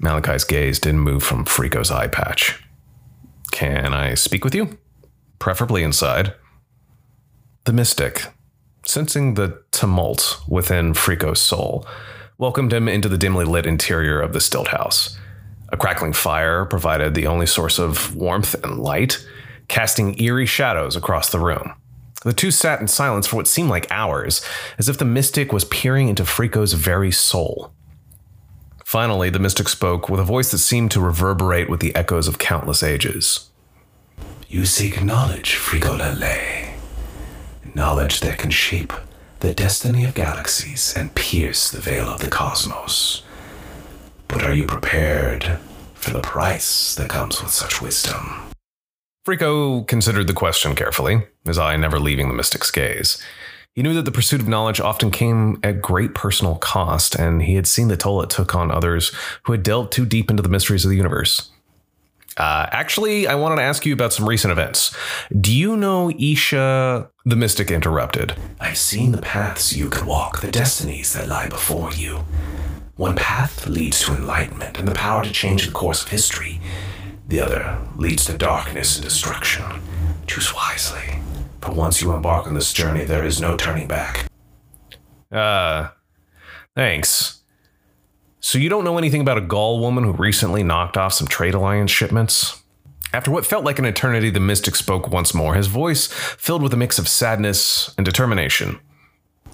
Malachi's 0.00 0.44
gaze 0.44 0.78
didn't 0.78 1.00
move 1.00 1.22
from 1.22 1.44
Frico's 1.44 1.90
eye 1.90 2.08
patch. 2.08 2.62
Can 3.50 3.92
I 3.92 4.14
speak 4.14 4.44
with 4.44 4.54
you? 4.54 4.78
Preferably 5.38 5.82
inside. 5.82 6.34
The 7.64 7.72
mystic, 7.72 8.26
sensing 8.86 9.34
the 9.34 9.62
tumult 9.72 10.40
within 10.48 10.94
Frico's 10.94 11.40
soul, 11.40 11.86
welcomed 12.38 12.72
him 12.72 12.88
into 12.88 13.08
the 13.08 13.18
dimly 13.18 13.44
lit 13.44 13.66
interior 13.66 14.20
of 14.20 14.32
the 14.32 14.40
stilt 14.40 14.68
house. 14.68 15.18
A 15.70 15.76
crackling 15.76 16.12
fire 16.12 16.64
provided 16.64 17.14
the 17.14 17.26
only 17.26 17.46
source 17.46 17.78
of 17.78 18.14
warmth 18.14 18.54
and 18.64 18.78
light, 18.78 19.26
casting 19.68 20.20
eerie 20.20 20.46
shadows 20.46 20.96
across 20.96 21.30
the 21.30 21.40
room. 21.40 21.74
The 22.22 22.32
two 22.32 22.50
sat 22.50 22.80
in 22.80 22.88
silence 22.88 23.26
for 23.26 23.36
what 23.36 23.48
seemed 23.48 23.70
like 23.70 23.90
hours, 23.90 24.44
as 24.78 24.88
if 24.88 24.98
the 24.98 25.04
mystic 25.04 25.52
was 25.52 25.64
peering 25.64 26.08
into 26.08 26.24
Frico's 26.24 26.72
very 26.72 27.12
soul. 27.12 27.72
Finally, 28.84 29.30
the 29.30 29.38
mystic 29.38 29.68
spoke 29.68 30.08
with 30.08 30.20
a 30.20 30.24
voice 30.24 30.52
that 30.52 30.58
seemed 30.58 30.92
to 30.92 31.00
reverberate 31.00 31.68
with 31.68 31.80
the 31.80 31.94
echoes 31.96 32.28
of 32.28 32.38
countless 32.38 32.82
ages. 32.82 33.50
You 34.48 34.64
seek 34.64 35.02
knowledge, 35.02 35.56
Frico 35.56 35.98
Lillet. 35.98 36.55
Knowledge 37.76 38.20
that 38.20 38.38
can 38.38 38.50
shape 38.50 38.94
the 39.40 39.52
destiny 39.52 40.06
of 40.06 40.14
galaxies 40.14 40.94
and 40.96 41.14
pierce 41.14 41.70
the 41.70 41.78
veil 41.78 42.06
of 42.06 42.20
the 42.20 42.30
cosmos. 42.30 43.22
But 44.28 44.42
are 44.42 44.54
you 44.54 44.64
prepared 44.64 45.58
for 45.92 46.10
the 46.10 46.22
price 46.22 46.94
that 46.94 47.10
comes 47.10 47.42
with 47.42 47.50
such 47.50 47.82
wisdom? 47.82 48.50
Frico 49.28 49.86
considered 49.86 50.26
the 50.26 50.32
question 50.32 50.74
carefully, 50.74 51.26
his 51.44 51.58
eye 51.58 51.76
never 51.76 51.98
leaving 51.98 52.28
the 52.28 52.34
mystic's 52.34 52.70
gaze. 52.70 53.22
He 53.74 53.82
knew 53.82 53.92
that 53.92 54.06
the 54.06 54.10
pursuit 54.10 54.40
of 54.40 54.48
knowledge 54.48 54.80
often 54.80 55.10
came 55.10 55.60
at 55.62 55.82
great 55.82 56.14
personal 56.14 56.54
cost, 56.54 57.14
and 57.14 57.42
he 57.42 57.56
had 57.56 57.66
seen 57.66 57.88
the 57.88 57.96
toll 57.98 58.22
it 58.22 58.30
took 58.30 58.54
on 58.54 58.70
others 58.70 59.12
who 59.42 59.52
had 59.52 59.62
delved 59.62 59.92
too 59.92 60.06
deep 60.06 60.30
into 60.30 60.42
the 60.42 60.48
mysteries 60.48 60.86
of 60.86 60.90
the 60.90 60.96
universe. 60.96 61.50
Uh, 62.36 62.66
actually, 62.70 63.26
I 63.26 63.34
wanted 63.34 63.56
to 63.56 63.62
ask 63.62 63.86
you 63.86 63.94
about 63.94 64.12
some 64.12 64.28
recent 64.28 64.52
events. 64.52 64.94
Do 65.40 65.54
you 65.54 65.76
know 65.76 66.10
Isha? 66.10 67.10
The 67.24 67.36
mystic 67.36 67.70
interrupted. 67.70 68.34
I've 68.60 68.76
seen 68.76 69.12
the 69.12 69.22
paths 69.22 69.74
you 69.74 69.88
could 69.88 70.04
walk, 70.06 70.40
the 70.40 70.50
destinies 70.50 71.14
that 71.14 71.28
lie 71.28 71.48
before 71.48 71.92
you. 71.92 72.24
One 72.96 73.16
path 73.16 73.66
leads 73.66 74.00
to 74.02 74.14
enlightenment 74.14 74.78
and 74.78 74.86
the 74.86 74.94
power 74.94 75.24
to 75.24 75.32
change 75.32 75.66
the 75.66 75.72
course 75.72 76.02
of 76.02 76.08
history. 76.08 76.60
The 77.28 77.40
other 77.40 77.78
leads 77.96 78.24
to 78.26 78.36
darkness 78.36 78.96
and 78.96 79.04
destruction. 79.04 79.64
Choose 80.26 80.54
wisely, 80.54 81.20
for 81.60 81.72
once 81.72 82.00
you 82.00 82.12
embark 82.12 82.46
on 82.46 82.54
this 82.54 82.72
journey, 82.72 83.04
there 83.04 83.24
is 83.24 83.40
no 83.40 83.56
turning 83.56 83.88
back. 83.88 84.26
Uh, 85.32 85.88
thanks. 86.74 87.35
So 88.46 88.58
you 88.58 88.68
don't 88.68 88.84
know 88.84 88.96
anything 88.96 89.22
about 89.22 89.38
a 89.38 89.40
Gaul 89.40 89.80
woman 89.80 90.04
who 90.04 90.12
recently 90.12 90.62
knocked 90.62 90.96
off 90.96 91.14
some 91.14 91.26
trade 91.26 91.52
alliance 91.52 91.90
shipments? 91.90 92.62
After 93.12 93.32
what 93.32 93.44
felt 93.44 93.64
like 93.64 93.80
an 93.80 93.84
eternity, 93.84 94.30
the 94.30 94.38
mystic 94.38 94.76
spoke 94.76 95.10
once 95.10 95.34
more, 95.34 95.56
his 95.56 95.66
voice 95.66 96.06
filled 96.06 96.62
with 96.62 96.72
a 96.72 96.76
mix 96.76 96.96
of 97.00 97.08
sadness 97.08 97.92
and 97.98 98.04
determination. 98.04 98.78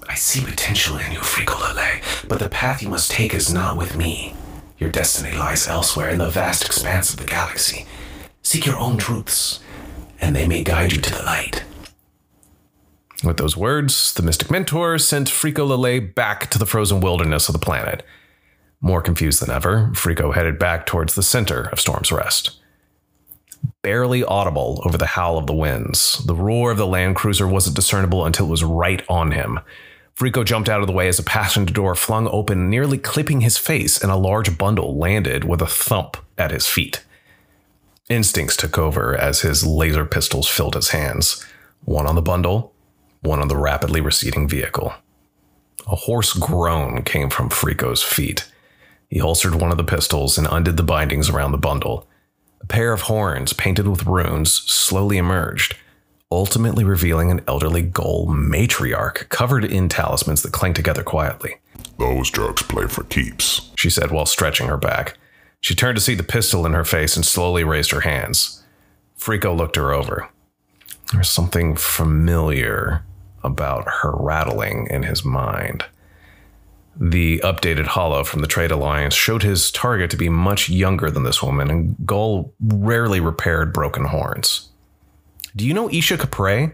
I 0.07 0.13
see 0.13 0.45
potential 0.45 0.99
in 0.99 1.11
you, 1.11 1.17
Frico 1.21 1.55
Lillet, 1.55 2.03
but 2.29 2.37
the 2.37 2.49
path 2.49 2.83
you 2.83 2.89
must 2.89 3.09
take 3.09 3.33
is 3.33 3.51
not 3.51 3.77
with 3.77 3.97
me. 3.97 4.35
Your 4.77 4.91
destiny 4.91 5.35
lies 5.35 5.67
elsewhere 5.67 6.11
in 6.11 6.19
the 6.19 6.29
vast 6.29 6.63
expanse 6.63 7.11
of 7.11 7.17
the 7.17 7.25
galaxy. 7.25 7.87
Seek 8.43 8.67
your 8.67 8.77
own 8.77 8.99
truths, 8.99 9.59
and 10.21 10.35
they 10.35 10.47
may 10.47 10.63
guide 10.63 10.91
you 10.91 11.01
to 11.01 11.13
the 11.15 11.23
light. 11.23 11.63
With 13.23 13.37
those 13.37 13.57
words, 13.57 14.13
the 14.13 14.21
mystic 14.21 14.51
mentor 14.51 14.99
sent 14.99 15.29
Frico 15.29 15.67
Lillet 15.67 16.13
back 16.13 16.51
to 16.51 16.59
the 16.59 16.67
frozen 16.67 16.99
wilderness 16.99 17.49
of 17.49 17.53
the 17.53 17.59
planet. 17.59 18.03
More 18.83 19.01
confused 19.01 19.41
than 19.41 19.49
ever, 19.49 19.89
Frico 19.93 20.35
headed 20.35 20.59
back 20.59 20.85
towards 20.85 21.15
the 21.15 21.23
center 21.23 21.69
of 21.71 21.79
Storm's 21.79 22.11
Rest. 22.11 22.59
Barely 23.81 24.25
audible 24.25 24.81
over 24.83 24.97
the 24.97 25.05
howl 25.05 25.37
of 25.37 25.47
the 25.47 25.53
winds, 25.53 26.21
the 26.25 26.35
roar 26.35 26.69
of 26.69 26.77
the 26.77 26.85
land 26.85 27.15
cruiser 27.15 27.47
wasn't 27.47 27.77
discernible 27.77 28.25
until 28.25 28.47
it 28.47 28.49
was 28.49 28.63
right 28.65 29.01
on 29.07 29.31
him. 29.31 29.61
Frico 30.17 30.43
jumped 30.43 30.67
out 30.67 30.81
of 30.81 30.87
the 30.87 30.93
way 30.93 31.07
as 31.07 31.17
a 31.17 31.23
passenger 31.23 31.73
door 31.73 31.95
flung 31.95 32.27
open, 32.27 32.69
nearly 32.69 32.97
clipping 32.97 33.39
his 33.39 33.57
face, 33.57 34.03
and 34.03 34.11
a 34.11 34.17
large 34.17 34.57
bundle 34.57 34.97
landed 34.97 35.45
with 35.45 35.61
a 35.61 35.65
thump 35.65 36.17
at 36.37 36.51
his 36.51 36.67
feet. 36.67 37.05
Instincts 38.09 38.57
took 38.57 38.77
over 38.77 39.15
as 39.15 39.41
his 39.41 39.65
laser 39.65 40.05
pistols 40.05 40.49
filled 40.49 40.75
his 40.75 40.89
hands 40.89 41.45
one 41.85 42.05
on 42.05 42.15
the 42.15 42.21
bundle, 42.21 42.73
one 43.21 43.39
on 43.39 43.47
the 43.47 43.55
rapidly 43.55 44.01
receding 44.01 44.45
vehicle. 44.45 44.93
A 45.87 45.95
hoarse 45.95 46.33
groan 46.33 47.03
came 47.03 47.29
from 47.29 47.49
Frico's 47.49 48.03
feet. 48.03 48.49
He 49.09 49.19
holstered 49.19 49.55
one 49.55 49.71
of 49.71 49.77
the 49.77 49.83
pistols 49.83 50.37
and 50.37 50.47
undid 50.49 50.77
the 50.77 50.83
bindings 50.83 51.29
around 51.29 51.51
the 51.51 51.57
bundle. 51.57 52.07
A 52.61 52.65
pair 52.65 52.93
of 52.93 53.01
horns 53.01 53.53
painted 53.53 53.87
with 53.87 54.05
runes 54.05 54.51
slowly 54.51 55.17
emerged, 55.17 55.75
ultimately 56.31 56.83
revealing 56.83 57.29
an 57.29 57.41
elderly 57.47 57.81
Gaul 57.81 58.27
matriarch 58.27 59.29
covered 59.29 59.65
in 59.65 59.89
talismans 59.89 60.41
that 60.41 60.53
clanked 60.53 60.77
together 60.77 61.03
quietly. 61.03 61.57
Those 61.99 62.31
jerks 62.31 62.63
play 62.63 62.87
for 62.87 63.03
keeps. 63.03 63.71
She 63.75 63.89
said 63.89 64.11
while 64.11 64.25
stretching 64.25 64.67
her 64.67 64.77
back. 64.77 65.17
She 65.59 65.75
turned 65.75 65.95
to 65.95 66.01
see 66.01 66.15
the 66.15 66.23
pistol 66.23 66.65
in 66.65 66.73
her 66.73 66.85
face 66.85 67.15
and 67.15 67.25
slowly 67.25 67.63
raised 67.63 67.91
her 67.91 68.01
hands. 68.01 68.63
Frico 69.17 69.55
looked 69.55 69.75
her 69.75 69.93
over. 69.93 70.29
There 71.11 71.19
was 71.19 71.29
something 71.29 71.75
familiar 71.75 73.05
about 73.43 73.87
her 74.01 74.11
rattling 74.15 74.87
in 74.89 75.03
his 75.03 75.23
mind. 75.23 75.85
The 76.99 77.39
updated 77.39 77.87
holo 77.87 78.23
from 78.23 78.41
the 78.41 78.47
Trade 78.47 78.71
Alliance 78.71 79.15
showed 79.15 79.41
his 79.41 79.71
target 79.71 80.11
to 80.11 80.17
be 80.17 80.29
much 80.29 80.69
younger 80.69 81.09
than 81.09 81.23
this 81.23 81.41
woman, 81.41 81.69
and 81.69 81.95
Gaul 82.05 82.53
rarely 82.61 83.19
repaired 83.19 83.73
broken 83.73 84.05
horns. 84.05 84.69
Do 85.55 85.65
you 85.65 85.73
know 85.73 85.89
Isha 85.89 86.17
Capre? 86.17 86.73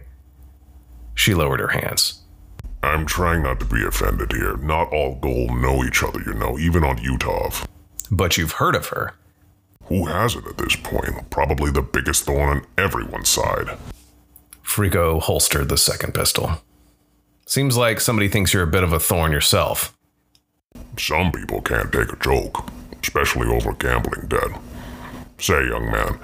She 1.15 1.33
lowered 1.33 1.59
her 1.59 1.69
hands. 1.69 2.21
I'm 2.83 3.05
trying 3.05 3.43
not 3.43 3.59
to 3.59 3.65
be 3.65 3.85
offended 3.85 4.31
here. 4.31 4.55
Not 4.57 4.91
all 4.93 5.15
Gaul 5.15 5.53
know 5.55 5.83
each 5.83 6.03
other, 6.03 6.21
you 6.25 6.33
know, 6.33 6.57
even 6.57 6.83
on 6.83 6.97
Utah. 6.97 7.51
But 8.11 8.37
you've 8.37 8.53
heard 8.53 8.75
of 8.75 8.87
her. 8.87 9.15
Who 9.85 10.05
hasn't 10.05 10.47
at 10.47 10.57
this 10.57 10.75
point? 10.75 11.29
Probably 11.29 11.71
the 11.71 11.81
biggest 11.81 12.25
thorn 12.25 12.57
on 12.57 12.65
everyone's 12.77 13.29
side. 13.29 13.77
Frico 14.63 15.19
holstered 15.21 15.67
the 15.67 15.77
second 15.77 16.13
pistol. 16.13 16.61
Seems 17.45 17.75
like 17.75 17.99
somebody 17.99 18.29
thinks 18.29 18.53
you're 18.53 18.63
a 18.63 18.67
bit 18.67 18.83
of 18.83 18.93
a 18.93 18.99
thorn 18.99 19.31
yourself. 19.31 19.97
Some 20.99 21.31
people 21.31 21.61
can't 21.61 21.93
take 21.93 22.11
a 22.11 22.17
joke, 22.17 22.69
especially 23.01 23.47
over 23.47 23.71
gambling 23.71 24.27
debt. 24.27 24.51
Say, 25.37 25.67
young 25.67 25.89
man, 25.89 26.19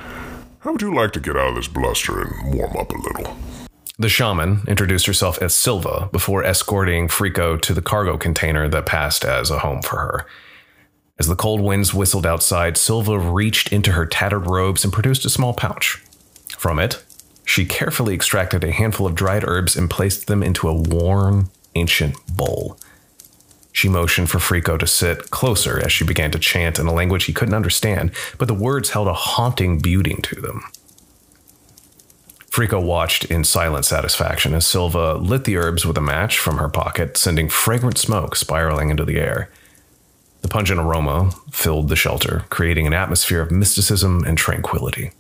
how 0.60 0.74
would 0.74 0.82
you 0.82 0.94
like 0.94 1.13
to 1.13 1.22
get 1.22 1.38
out 1.38 1.50
of 1.50 1.55
this 1.55 1.70
bluster 1.70 2.22
and 2.22 2.53
warm 2.53 2.75
up 2.75 2.91
a 2.91 2.98
little? 2.98 3.38
The 3.98 4.10
shaman 4.10 4.63
introduced 4.67 5.05
herself 5.05 5.41
as 5.41 5.55
Silva 5.55 6.10
before 6.12 6.44
escorting 6.44 7.08
Frico 7.08 7.60
to 7.62 7.74
the 7.74 7.82
cargo 7.82 8.17
container 8.17 8.67
that 8.67 8.86
passed 8.86 9.24
as 9.24 9.50
a 9.50 9.60
home 9.60 9.82
for 9.82 9.98
her. 9.98 10.25
As 11.17 11.27
the 11.27 11.38
cold 11.38 11.62
winds 11.62 11.94
whistled 11.94 12.25
outside, 12.25 12.75
Silva 12.75 13.17
reached 13.17 13.72
into 13.72 13.94
her 13.94 14.05
tattered 14.05 14.48
robes 14.48 14.84
and 14.84 14.91
produced 14.91 15.24
a 15.24 15.29
small 15.29 15.53
pouch. 15.53 16.03
From 16.58 16.79
it, 16.79 17.01
she 17.46 17.65
carefully 17.65 18.13
extracted 18.13 18.65
a 18.65 18.74
handful 18.74 19.08
of 19.08 19.15
dried 19.15 19.46
herbs 19.48 19.77
and 19.77 19.89
placed 19.89 20.27
them 20.27 20.44
into 20.44 20.67
a 20.67 20.74
warm, 20.74 21.50
ancient 21.75 22.17
bowl. 22.36 22.77
She 23.75 23.89
motioned 23.89 24.29
for 24.29 24.38
Frico 24.38 24.79
to 24.79 24.88
sit 24.88 25.32
closer 25.32 25.84
as 25.84 25.91
she 25.91 26.05
began 26.05 26.32
to 26.32 26.39
chant 26.39 26.79
in 26.79 26.88
a 26.88 26.94
language 26.94 27.25
he 27.25 27.34
couldn't 27.34 27.53
understand, 27.53 28.12
but 28.38 28.48
the 28.48 28.53
words 28.53 28.91
held 28.91 29.10
a 29.10 29.13
haunting 29.13 29.79
beauty 29.79 30.15
to 30.15 30.39
them. 30.39 30.63
Frico 32.50 32.82
watched 32.82 33.25
in 33.25 33.44
silent 33.44 33.84
satisfaction 33.84 34.53
as 34.53 34.65
Silva 34.65 35.15
lit 35.15 35.44
the 35.44 35.58
herbs 35.58 35.86
with 35.86 35.98
a 35.98 36.01
match 36.01 36.39
from 36.39 36.58
her 36.58 36.70
pocket, 36.70 37.17
sending 37.17 37.50
fragrant 37.50 37.98
smoke 37.98 38.38
spiraling 38.38 38.91
into 38.91 39.03
the 39.03 39.20
air. 39.20 39.50
The 40.41 40.48
pungent 40.48 40.79
aroma 40.79 41.32
filled 41.51 41.89
the 41.89 41.98
shelter, 41.98 42.46
creating 42.50 42.88
an 42.88 42.94
atmosphere 42.94 43.41
of 43.41 43.51
mysticism 43.51 44.24
and 44.24 44.38
tranquility. 44.38 45.12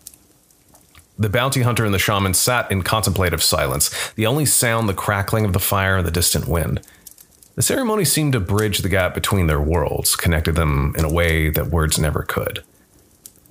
The 1.19 1.29
bounty 1.29 1.63
hunter 1.63 1.83
and 1.83 1.93
the 1.93 1.99
shaman 1.99 2.33
sat 2.33 2.71
in 2.71 2.83
contemplative 2.83 3.43
silence, 3.43 4.13
the 4.15 4.25
only 4.25 4.45
sound 4.45 4.87
the 4.87 4.93
crackling 4.93 5.43
of 5.43 5.51
the 5.51 5.59
fire 5.59 5.97
and 5.97 6.07
the 6.07 6.11
distant 6.11 6.47
wind. 6.47 6.79
The 7.55 7.61
ceremony 7.61 8.03
seemed 8.03 8.33
to 8.33 8.41
bridge 8.41 8.79
the 8.79 8.89
gap 8.89 9.13
between 9.13 9.47
their 9.47 9.61
worlds, 9.61 10.15
connected 10.15 10.55
them 10.55 10.93
in 10.97 11.05
a 11.05 11.11
way 11.11 11.49
that 11.49 11.67
words 11.67 11.97
never 11.97 12.21
could. 12.21 12.63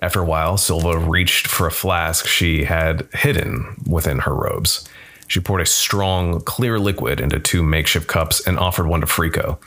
After 0.02 0.20
a 0.20 0.26
while, 0.26 0.58
Silva 0.58 0.98
reached 0.98 1.46
for 1.46 1.66
a 1.66 1.72
flask 1.72 2.26
she 2.26 2.64
had 2.64 3.08
hidden 3.14 3.82
within 3.88 4.20
her 4.20 4.34
robes. 4.34 4.86
She 5.26 5.40
poured 5.40 5.62
a 5.62 5.66
strong, 5.66 6.42
clear 6.42 6.78
liquid 6.78 7.18
into 7.18 7.40
two 7.40 7.62
makeshift 7.62 8.06
cups 8.06 8.46
and 8.46 8.58
offered 8.58 8.86
one 8.86 9.00
to 9.00 9.06
Frico. 9.06 9.58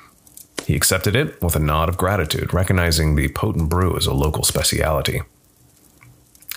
He 0.68 0.76
accepted 0.76 1.16
it 1.16 1.42
with 1.42 1.56
a 1.56 1.60
nod 1.60 1.90
of 1.90 1.98
gratitude, 1.98 2.54
recognizing 2.54 3.16
the 3.16 3.30
potent 3.30 3.70
brew 3.70 3.98
as 3.98 4.06
a 4.06 4.14
local 4.14 4.44
speciality. 4.44 5.24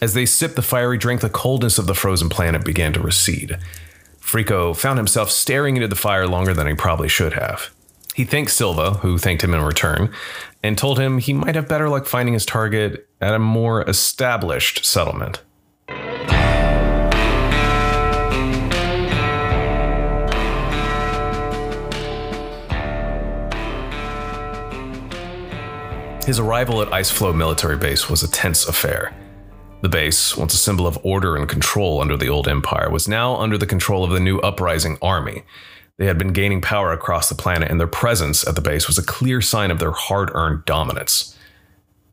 As 0.03 0.13
they 0.13 0.27
sipped 0.27 0.57
the 0.57 0.63
fiery 0.63 0.99
drink, 0.99 1.23
the 1.23 1.31
coldness 1.31 1.79
of 1.79 1.87
the 1.87 1.95
frozen 1.95 2.29
planet 2.29 2.65
began 2.65 2.93
to 2.93 3.01
recede. 3.01 3.57
Frico 4.31 4.77
found 4.77 4.97
himself 4.97 5.29
staring 5.29 5.75
into 5.75 5.89
the 5.89 5.97
fire 5.97 6.29
longer 6.29 6.55
than 6.55 6.69
he 6.69 6.75
probably 6.75 7.09
should 7.09 7.33
have. 7.33 7.71
He 8.15 8.25
thanked 8.25 8.53
Silva, 8.53 8.93
who 8.93 9.19
thanked 9.19 9.43
him 9.43 9.53
in 9.55 9.61
return, 9.61 10.13
and 10.63 10.79
told 10.79 11.01
him 11.01 11.19
he 11.19 11.33
might 11.33 11.57
have 11.57 11.69
better 11.69 11.89
luck 11.89 12.07
finding 12.07 12.35
his 12.35 12.47
target 12.47 13.09
at 13.21 13.35
a 13.35 13.41
more 13.41 13.83
established 13.89 14.85
settlement. 14.85 15.43
His 26.25 26.39
arrival 26.39 26.83
at 26.83 26.93
Ice 26.93 27.11
Flow 27.11 27.33
military 27.33 27.77
base 27.77 28.09
was 28.09 28.23
a 28.23 28.31
tense 28.31 28.69
affair. 28.69 29.13
The 29.83 29.89
base, 29.89 30.37
once 30.37 30.53
a 30.53 30.59
symbol 30.59 30.87
of 30.87 30.99
order 31.03 31.37
and 31.37 31.49
control 31.49 32.01
under 32.01 32.17
the 32.17 32.29
old 32.29 32.47
empire, 32.47 32.91
was 32.91 33.09
now 33.09 33.37
under 33.37 33.57
the 33.57 33.67
control 33.67 34.05
of 34.05 34.11
the 34.11 34.21
new 34.21 34.39
uprising 34.41 34.99
army. 35.01 35.43
They 35.97 36.07
had 36.07 36.19
been 36.19 36.33
gaining 36.33 36.61
power 36.61 36.93
across 36.93 37.29
the 37.29 37.35
planet, 37.35 37.71
and 37.71 37.81
their 37.81 37.87
presence 37.87 38.47
at 38.47 38.55
the 38.55 38.61
base 38.61 38.87
was 38.87 38.99
a 38.99 39.03
clear 39.03 39.41
sign 39.41 39.71
of 39.71 39.79
their 39.79 39.93
hard 39.93 40.31
earned 40.35 40.65
dominance. 40.67 41.37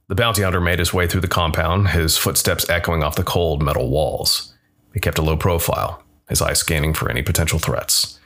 The 0.07 0.15
bounty 0.15 0.43
hunter 0.43 0.61
made 0.61 0.79
his 0.79 0.93
way 0.93 1.07
through 1.07 1.21
the 1.21 1.27
compound, 1.27 1.89
his 1.89 2.17
footsteps 2.17 2.69
echoing 2.69 3.03
off 3.03 3.17
the 3.17 3.23
cold 3.23 3.61
metal 3.61 3.89
walls. 3.89 4.53
He 4.93 5.01
kept 5.01 5.17
a 5.17 5.21
low 5.21 5.35
profile, 5.35 6.03
his 6.29 6.41
eyes 6.41 6.59
scanning 6.59 6.93
for 6.93 7.09
any 7.09 7.21
potential 7.21 7.59
threats. 7.59 8.17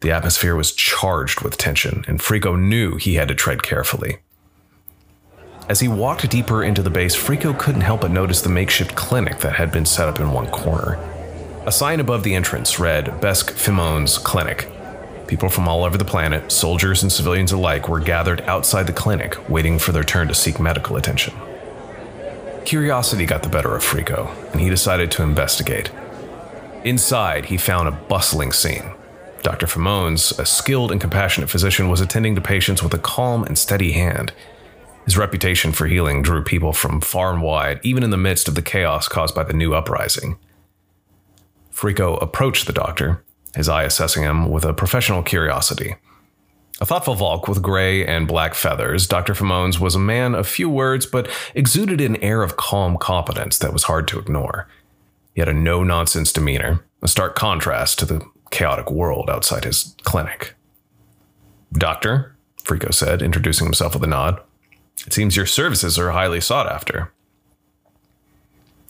The 0.00 0.12
atmosphere 0.12 0.54
was 0.54 0.72
charged 0.72 1.40
with 1.40 1.56
tension, 1.56 2.04
and 2.06 2.20
Frico 2.20 2.58
knew 2.58 2.96
he 2.96 3.14
had 3.14 3.28
to 3.28 3.34
tread 3.34 3.62
carefully. 3.62 4.18
As 5.68 5.80
he 5.80 5.88
walked 5.88 6.28
deeper 6.28 6.64
into 6.64 6.82
the 6.82 6.90
base, 6.90 7.16
Frico 7.16 7.56
couldn't 7.56 7.82
help 7.82 8.00
but 8.00 8.10
notice 8.10 8.42
the 8.42 8.48
makeshift 8.48 8.94
clinic 8.94 9.38
that 9.38 9.54
had 9.54 9.70
been 9.70 9.86
set 9.86 10.08
up 10.08 10.20
in 10.20 10.32
one 10.32 10.48
corner. 10.48 10.98
A 11.64 11.72
sign 11.72 12.00
above 12.00 12.24
the 12.24 12.34
entrance 12.34 12.80
read 12.80 13.20
Besk 13.20 13.52
Fimon's 13.52 14.18
Clinic. 14.18 14.68
People 15.28 15.48
from 15.48 15.68
all 15.68 15.84
over 15.84 15.96
the 15.96 16.04
planet, 16.04 16.50
soldiers 16.50 17.02
and 17.02 17.12
civilians 17.12 17.52
alike, 17.52 17.88
were 17.88 18.00
gathered 18.00 18.40
outside 18.42 18.86
the 18.86 18.92
clinic, 18.92 19.48
waiting 19.48 19.78
for 19.78 19.92
their 19.92 20.02
turn 20.02 20.28
to 20.28 20.34
seek 20.34 20.58
medical 20.58 20.96
attention. 20.96 21.32
Curiosity 22.64 23.24
got 23.24 23.42
the 23.42 23.48
better 23.48 23.74
of 23.74 23.84
Frico, 23.84 24.30
and 24.52 24.60
he 24.60 24.68
decided 24.68 25.10
to 25.12 25.22
investigate. 25.22 25.90
Inside, 26.84 27.46
he 27.46 27.56
found 27.56 27.88
a 27.88 27.92
bustling 27.92 28.52
scene. 28.52 28.92
Dr. 29.42 29.66
Fimones, 29.66 30.36
a 30.38 30.44
skilled 30.44 30.92
and 30.92 31.00
compassionate 31.00 31.48
physician, 31.48 31.88
was 31.88 32.00
attending 32.00 32.34
to 32.34 32.40
patients 32.40 32.82
with 32.82 32.92
a 32.92 32.98
calm 32.98 33.44
and 33.44 33.56
steady 33.56 33.92
hand. 33.92 34.32
His 35.04 35.18
reputation 35.18 35.72
for 35.72 35.86
healing 35.86 36.22
drew 36.22 36.42
people 36.42 36.72
from 36.72 37.00
far 37.00 37.32
and 37.32 37.42
wide, 37.42 37.80
even 37.82 38.02
in 38.02 38.10
the 38.10 38.16
midst 38.16 38.48
of 38.48 38.54
the 38.54 38.62
chaos 38.62 39.08
caused 39.08 39.34
by 39.34 39.44
the 39.44 39.52
new 39.52 39.74
uprising. 39.74 40.38
Frico 41.72 42.20
approached 42.22 42.66
the 42.66 42.72
doctor, 42.72 43.24
his 43.56 43.68
eye 43.68 43.82
assessing 43.82 44.22
him 44.22 44.50
with 44.50 44.64
a 44.64 44.72
professional 44.72 45.22
curiosity. 45.22 45.96
A 46.80 46.86
thoughtful 46.86 47.14
Volk 47.14 47.48
with 47.48 47.62
gray 47.62 48.06
and 48.06 48.26
black 48.26 48.54
feathers, 48.54 49.06
Dr. 49.06 49.34
Fimones 49.34 49.78
was 49.78 49.94
a 49.94 50.00
man 50.00 50.34
of 50.34 50.48
few 50.48 50.68
words, 50.68 51.06
but 51.06 51.28
exuded 51.54 52.00
an 52.00 52.16
air 52.16 52.42
of 52.42 52.56
calm 52.56 52.96
competence 52.96 53.58
that 53.58 53.72
was 53.72 53.84
hard 53.84 54.08
to 54.08 54.18
ignore. 54.18 54.68
He 55.34 55.40
had 55.40 55.48
a 55.48 55.52
no 55.52 55.82
nonsense 55.84 56.32
demeanor, 56.32 56.84
a 57.02 57.08
stark 57.08 57.34
contrast 57.34 57.98
to 58.00 58.04
the 58.04 58.24
chaotic 58.50 58.90
world 58.90 59.30
outside 59.30 59.64
his 59.64 59.94
clinic. 60.02 60.54
Doctor, 61.72 62.36
Frico 62.62 62.92
said, 62.92 63.22
introducing 63.22 63.66
himself 63.66 63.94
with 63.94 64.04
a 64.04 64.08
nod. 64.08 64.40
It 65.06 65.12
seems 65.12 65.36
your 65.36 65.46
services 65.46 65.98
are 65.98 66.10
highly 66.10 66.40
sought 66.40 66.70
after. 66.70 67.12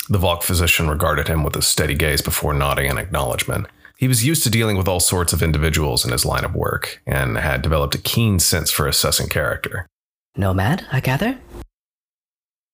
The 0.09 0.19
Volk 0.19 0.43
physician 0.43 0.89
regarded 0.89 1.29
him 1.29 1.43
with 1.43 1.57
a 1.57 1.63
steady 1.63 1.95
gaze 1.95 2.21
before 2.21 2.53
nodding 2.53 2.91
in 2.91 2.99
acknowledgement. 2.99 3.67
He 3.97 4.09
was 4.09 4.27
used 4.27 4.43
to 4.43 4.51
dealing 4.51 4.77
with 4.77 4.89
all 4.89 5.01
sorts 5.01 5.33
of 5.33 5.43
individuals 5.43 6.05
in 6.05 6.11
his 6.11 6.27
line 6.27 6.45
of 6.45 6.55
work 6.55 7.01
and 7.07 7.39
had 7.39 7.63
developed 7.63 7.95
a 7.95 7.99
keen 7.99 8.41
sense 8.41 8.71
for 8.71 8.87
assessing 8.87 9.29
character. 9.29 9.87
Nomad, 10.37 10.87
I 10.91 11.01
gather? 11.01 11.39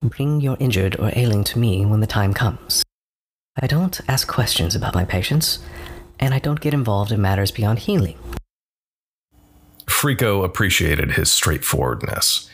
Bring 0.01 0.41
your 0.41 0.57
injured 0.59 0.99
or 0.99 1.13
ailing 1.15 1.45
to 1.45 1.59
me 1.59 1.85
when 1.85 2.01
the 2.01 2.07
time 2.07 2.33
comes. 2.33 2.83
I 3.61 3.67
don't 3.67 4.01
ask 4.09 4.29
questions 4.29 4.75
about 4.75 4.95
my 4.95 5.05
patients, 5.05 5.59
and 6.21 6.33
I 6.33 6.39
don't 6.39 6.61
get 6.61 6.73
involved 6.73 7.11
in 7.11 7.21
matters 7.21 7.51
beyond 7.51 7.81
healing. 7.81 8.17
Frico 9.87 10.45
appreciated 10.45 11.13
his 11.13 11.33
straightforwardness. 11.33 12.49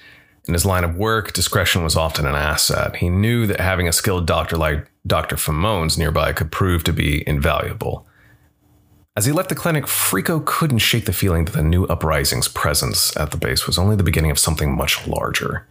In 0.47 0.53
his 0.53 0.67
line 0.67 0.85
of 0.85 0.97
work, 0.97 1.33
discretion 1.33 1.83
was 1.83 1.97
often 1.97 2.27
an 2.27 2.35
asset. 2.35 2.97
He 2.97 3.09
knew 3.09 3.47
that 3.47 3.61
having 3.61 3.89
a 3.89 3.93
skilled 3.93 4.27
doctor 4.27 4.57
like 4.57 4.91
Dr. 5.07 5.37
Fimones 5.37 5.97
nearby 5.97 6.33
could 6.33 6.53
prove 6.53 6.85
to 6.85 6.93
be 6.93 7.27
invaluable. 7.27 8.07
As 9.17 9.27
he 9.27 9.33
left 9.33 9.49
the 9.49 9.55
clinic, 9.55 9.85
Frico 9.85 10.45
couldn't 10.45 10.79
shake 10.79 11.07
the 11.07 11.13
feeling 11.13 11.45
that 11.45 11.53
the 11.53 11.63
new 11.63 11.85
uprising's 11.85 12.49
presence 12.49 13.17
at 13.17 13.31
the 13.31 13.37
base 13.37 13.67
was 13.67 13.79
only 13.79 13.97
the 13.97 14.03
beginning 14.03 14.33
of 14.33 14.39
something 14.39 14.77
much 14.77 15.07
larger. 15.07 15.67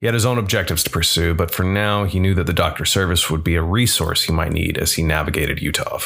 He 0.00 0.06
had 0.06 0.14
his 0.14 0.26
own 0.26 0.38
objectives 0.38 0.82
to 0.84 0.90
pursue, 0.90 1.34
but 1.34 1.50
for 1.50 1.62
now, 1.62 2.04
he 2.04 2.18
knew 2.18 2.34
that 2.34 2.46
the 2.46 2.52
doctor 2.52 2.84
service 2.84 3.30
would 3.30 3.44
be 3.44 3.54
a 3.54 3.62
resource 3.62 4.24
he 4.24 4.32
might 4.32 4.52
need 4.52 4.76
as 4.78 4.94
he 4.94 5.02
navigated 5.02 5.62
Utah. 5.62 6.00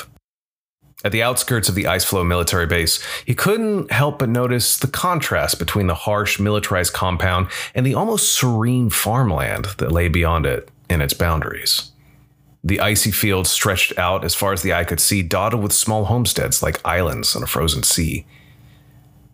At 1.04 1.12
the 1.12 1.22
outskirts 1.22 1.68
of 1.68 1.76
the 1.76 1.84
Iceflow 1.84 2.26
military 2.26 2.66
base, 2.66 3.00
he 3.24 3.34
couldn't 3.34 3.92
help 3.92 4.18
but 4.18 4.28
notice 4.28 4.76
the 4.76 4.88
contrast 4.88 5.58
between 5.60 5.86
the 5.86 5.94
harsh 5.94 6.40
militarized 6.40 6.92
compound 6.92 7.48
and 7.72 7.86
the 7.86 7.94
almost 7.94 8.34
serene 8.34 8.90
farmland 8.90 9.66
that 9.78 9.92
lay 9.92 10.08
beyond 10.08 10.44
it 10.44 10.70
in 10.90 11.00
its 11.00 11.14
boundaries. 11.14 11.92
The 12.64 12.80
icy 12.80 13.12
fields 13.12 13.48
stretched 13.48 13.96
out 13.96 14.24
as 14.24 14.34
far 14.34 14.52
as 14.52 14.62
the 14.62 14.72
eye 14.72 14.82
could 14.82 14.98
see, 14.98 15.22
dotted 15.22 15.60
with 15.60 15.72
small 15.72 16.06
homesteads 16.06 16.64
like 16.64 16.84
islands 16.84 17.36
on 17.36 17.44
a 17.44 17.46
frozen 17.46 17.84
sea. 17.84 18.26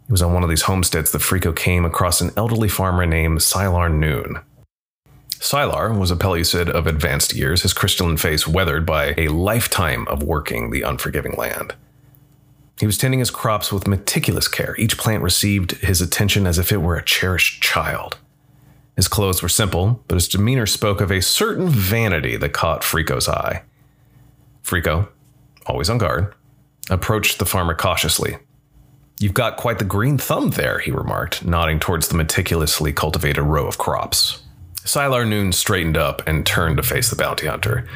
It 0.06 0.12
was 0.12 0.20
on 0.20 0.34
one 0.34 0.42
of 0.42 0.50
these 0.50 0.62
homesteads 0.62 1.12
that 1.12 1.22
Frico 1.22 1.56
came 1.56 1.86
across 1.86 2.20
an 2.20 2.30
elderly 2.36 2.68
farmer 2.68 3.06
named 3.06 3.38
Sylar 3.38 3.90
Noon. 3.90 4.38
Sylar 5.40 5.96
was 5.98 6.10
a 6.10 6.16
Pellucid 6.16 6.68
of 6.68 6.86
advanced 6.86 7.34
years, 7.34 7.62
his 7.62 7.72
crystalline 7.72 8.16
face 8.16 8.46
weathered 8.48 8.86
by 8.86 9.14
a 9.16 9.28
lifetime 9.28 10.06
of 10.08 10.22
working 10.22 10.70
the 10.70 10.82
unforgiving 10.82 11.34
land. 11.36 11.74
He 12.80 12.86
was 12.86 12.98
tending 12.98 13.20
his 13.20 13.30
crops 13.30 13.72
with 13.72 13.86
meticulous 13.86 14.48
care. 14.48 14.74
Each 14.78 14.98
plant 14.98 15.22
received 15.22 15.72
his 15.72 16.00
attention 16.00 16.46
as 16.46 16.58
if 16.58 16.72
it 16.72 16.78
were 16.78 16.96
a 16.96 17.04
cherished 17.04 17.62
child. 17.62 18.18
His 18.96 19.08
clothes 19.08 19.42
were 19.42 19.48
simple, 19.48 20.02
but 20.08 20.14
his 20.14 20.28
demeanor 20.28 20.66
spoke 20.66 21.00
of 21.00 21.10
a 21.10 21.22
certain 21.22 21.68
vanity 21.68 22.36
that 22.36 22.52
caught 22.52 22.82
Frico's 22.82 23.28
eye. 23.28 23.62
Frico, 24.62 25.08
always 25.66 25.90
on 25.90 25.98
guard, 25.98 26.34
approached 26.90 27.38
the 27.38 27.46
farmer 27.46 27.74
cautiously. 27.74 28.38
You've 29.20 29.34
got 29.34 29.56
quite 29.56 29.78
the 29.78 29.84
green 29.84 30.18
thumb 30.18 30.50
there, 30.50 30.78
he 30.78 30.90
remarked, 30.90 31.44
nodding 31.44 31.80
towards 31.80 32.08
the 32.08 32.16
meticulously 32.16 32.92
cultivated 32.92 33.42
row 33.42 33.66
of 33.66 33.78
crops. 33.78 34.43
Sylar 34.84 35.26
Noon 35.26 35.52
straightened 35.52 35.96
up 35.96 36.22
and 36.26 36.44
turned 36.44 36.76
to 36.76 36.82
face 36.82 37.08
the 37.08 37.16
bounty 37.16 37.46
hunter, 37.46 37.86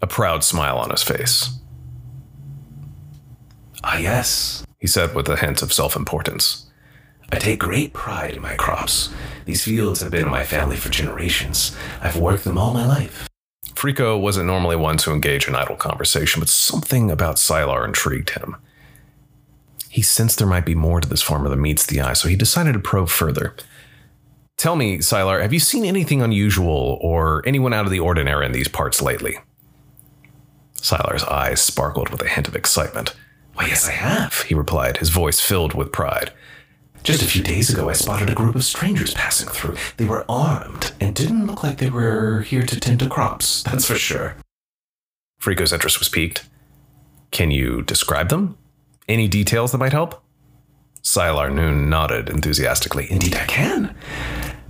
a 0.00 0.06
proud 0.06 0.44
smile 0.44 0.78
on 0.78 0.90
his 0.90 1.02
face. 1.02 1.58
Ah, 3.84 3.98
yes, 3.98 4.64
He 4.78 4.86
said 4.86 5.14
with 5.14 5.28
a 5.28 5.36
hint 5.36 5.62
of 5.62 5.72
self 5.72 5.96
importance. 5.96 6.66
I 7.32 7.38
take 7.38 7.58
great 7.60 7.92
pride 7.92 8.34
in 8.34 8.42
my 8.42 8.54
crops. 8.54 9.12
These 9.46 9.64
fields 9.64 10.00
have 10.02 10.12
been 10.12 10.24
in 10.24 10.30
my 10.30 10.44
family 10.44 10.76
for 10.76 10.88
generations. 10.90 11.74
I've 12.00 12.16
worked 12.16 12.44
them 12.44 12.58
all 12.58 12.72
my 12.74 12.86
life. 12.86 13.28
Frico 13.74 14.20
wasn't 14.20 14.46
normally 14.46 14.76
one 14.76 14.98
to 14.98 15.12
engage 15.12 15.48
in 15.48 15.56
idle 15.56 15.76
conversation, 15.76 16.40
but 16.40 16.48
something 16.48 17.10
about 17.10 17.36
Sylar 17.36 17.84
intrigued 17.84 18.30
him. 18.30 18.56
He 19.88 20.02
sensed 20.02 20.38
there 20.38 20.46
might 20.46 20.66
be 20.66 20.74
more 20.74 21.00
to 21.00 21.08
this 21.08 21.22
farmer 21.22 21.48
than 21.48 21.60
meets 21.60 21.84
the 21.86 22.00
eye, 22.00 22.12
so 22.12 22.28
he 22.28 22.36
decided 22.36 22.74
to 22.74 22.78
probe 22.78 23.08
further. 23.08 23.56
Tell 24.56 24.76
me, 24.76 24.98
Sylar, 24.98 25.42
have 25.42 25.52
you 25.52 25.58
seen 25.58 25.84
anything 25.84 26.22
unusual 26.22 26.98
or 27.00 27.42
anyone 27.46 27.72
out 27.72 27.84
of 27.84 27.90
the 27.90 28.00
ordinary 28.00 28.46
in 28.46 28.52
these 28.52 28.68
parts 28.68 29.02
lately? 29.02 29.38
Sylar's 30.74 31.24
eyes 31.24 31.60
sparkled 31.60 32.10
with 32.10 32.22
a 32.22 32.28
hint 32.28 32.48
of 32.48 32.56
excitement. 32.56 33.14
Why, 33.54 33.66
yes, 33.66 33.88
I 33.88 33.92
have. 33.92 34.42
He 34.42 34.54
replied, 34.54 34.98
his 34.98 35.10
voice 35.10 35.40
filled 35.40 35.74
with 35.74 35.92
pride. 35.92 36.32
Just 37.02 37.22
a 37.22 37.26
few 37.26 37.42
days 37.42 37.68
ago, 37.68 37.88
I 37.88 37.94
spotted 37.94 38.30
a 38.30 38.34
group 38.34 38.54
of 38.54 38.64
strangers 38.64 39.12
passing 39.12 39.48
through. 39.48 39.76
They 39.96 40.04
were 40.04 40.24
armed 40.28 40.92
and 41.00 41.14
didn't 41.14 41.46
look 41.46 41.64
like 41.64 41.78
they 41.78 41.90
were 41.90 42.42
here 42.42 42.62
to 42.62 42.78
tend 42.78 43.00
to 43.00 43.08
crops, 43.08 43.62
that's 43.64 43.86
for 43.86 43.96
sure. 43.96 44.36
Frico's 45.40 45.72
interest 45.72 45.98
was 45.98 46.08
piqued. 46.08 46.48
Can 47.32 47.50
you 47.50 47.82
describe 47.82 48.28
them? 48.28 48.56
Any 49.08 49.26
details 49.26 49.72
that 49.72 49.78
might 49.78 49.92
help? 49.92 50.22
Sylar 51.02 51.52
Noon 51.52 51.90
nodded 51.90 52.28
enthusiastically. 52.28 53.10
Indeed, 53.10 53.34
I 53.34 53.46
can. 53.46 53.96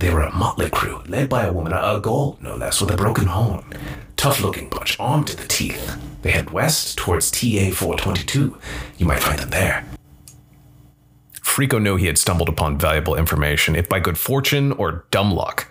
They 0.02 0.10
were 0.12 0.22
a 0.22 0.34
motley 0.34 0.68
crew, 0.68 1.00
led 1.06 1.28
by 1.28 1.44
a 1.44 1.52
woman, 1.52 1.72
a 1.72 2.00
Gaul, 2.00 2.36
no 2.40 2.56
less, 2.56 2.80
with 2.80 2.90
a 2.90 2.96
broken 2.96 3.26
horn. 3.26 3.62
Tough 4.16 4.40
looking 4.40 4.68
bunch, 4.68 4.98
armed 4.98 5.28
to 5.28 5.36
the 5.36 5.46
teeth. 5.46 5.96
They 6.22 6.32
head 6.32 6.50
west 6.50 6.98
towards 6.98 7.30
TA 7.30 7.70
422. 7.72 8.58
You 8.98 9.06
might 9.06 9.22
find 9.22 9.38
them 9.38 9.50
there. 9.50 9.84
Frico 11.34 11.80
knew 11.80 11.94
he 11.94 12.06
had 12.06 12.18
stumbled 12.18 12.48
upon 12.48 12.78
valuable 12.78 13.14
information, 13.14 13.76
if 13.76 13.88
by 13.88 14.00
good 14.00 14.18
fortune 14.18 14.72
or 14.72 15.04
dumb 15.12 15.30
luck. 15.30 15.68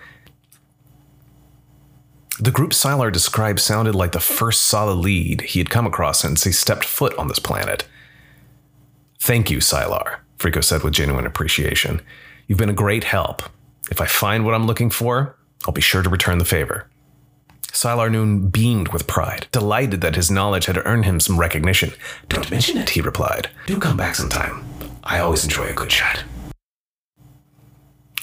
The 2.39 2.51
group 2.51 2.71
Sylar 2.71 3.11
described 3.11 3.59
sounded 3.59 3.95
like 3.95 4.13
the 4.13 4.21
first 4.21 4.61
solid 4.61 4.95
lead 4.95 5.41
he 5.41 5.59
had 5.59 5.69
come 5.69 5.85
across 5.85 6.21
since 6.21 6.45
he 6.45 6.53
stepped 6.53 6.85
foot 6.85 7.13
on 7.17 7.27
this 7.27 7.39
planet. 7.39 7.85
Thank 9.19 9.51
you, 9.51 9.57
Sylar, 9.57 10.19
Frico 10.39 10.63
said 10.63 10.83
with 10.83 10.93
genuine 10.93 11.25
appreciation. 11.25 11.99
You've 12.47 12.59
been 12.59 12.69
a 12.69 12.73
great 12.73 13.03
help. 13.03 13.43
If 13.91 14.01
I 14.01 14.05
find 14.05 14.45
what 14.45 14.55
I'm 14.55 14.65
looking 14.65 14.89
for, 14.89 15.37
I'll 15.67 15.73
be 15.73 15.81
sure 15.81 16.01
to 16.01 16.09
return 16.09 16.37
the 16.39 16.45
favor. 16.45 16.89
Sylar 17.67 18.11
Noon 18.11 18.49
beamed 18.49 18.89
with 18.89 19.05
pride, 19.05 19.47
delighted 19.51 20.01
that 20.01 20.15
his 20.15 20.31
knowledge 20.31 20.65
had 20.65 20.83
earned 20.85 21.05
him 21.05 21.19
some 21.19 21.39
recognition. 21.39 21.91
Don't 22.29 22.49
mention 22.49 22.77
it, 22.77 22.89
he 22.89 23.01
replied. 23.01 23.49
Do 23.67 23.77
come 23.77 23.97
back 23.97 24.15
sometime. 24.15 24.63
I 25.03 25.19
always 25.19 25.43
enjoy 25.43 25.65
a 25.65 25.73
good 25.73 25.89
chat. 25.89 26.23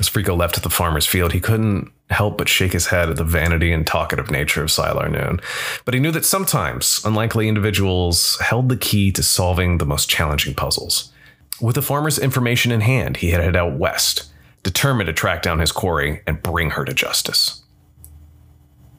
As 0.01 0.09
Frico 0.09 0.37
left 0.37 0.63
the 0.63 0.71
farmer's 0.71 1.07
field, 1.07 1.33
he 1.33 1.41
couldn't 1.41 1.91
help 2.11 2.39
but 2.39 2.49
shake 2.49 2.73
his 2.73 2.87
head 2.87 3.11
at 3.11 3.17
the 3.17 3.25
vanity 3.25 3.73
and 3.73 3.87
talkative 3.87 4.31
nature 4.31 4.63
of 4.63 4.69
Sylar 4.69 5.11
Noon. 5.11 5.41
But 5.85 5.95
he 5.95 6.01
knew 6.01 6.13
that 6.13 6.25
sometimes 6.25 7.03
unlikely 7.05 7.49
individuals 7.49 8.39
held 8.41 8.69
the 8.69 8.77
key 8.77 9.13
to 9.13 9.23
solving 9.23 9.79
the 9.79 9.87
most 9.87 10.09
challenging 10.09 10.55
puzzles. 10.55 11.13
With 11.61 11.75
the 11.75 11.83
farmer's 11.83 12.19
information 12.19 12.71
in 12.71 12.81
hand, 12.81 13.19
he 13.19 13.31
headed 13.31 13.57
out 13.57 13.77
west, 13.77 14.31
determined 14.63 15.07
to 15.07 15.13
track 15.13 15.43
down 15.43 15.59
his 15.59 15.73
quarry 15.73 16.23
and 16.27 16.43
bring 16.43 16.71
her 16.71 16.85
to 16.85 16.93
justice. 16.93 17.63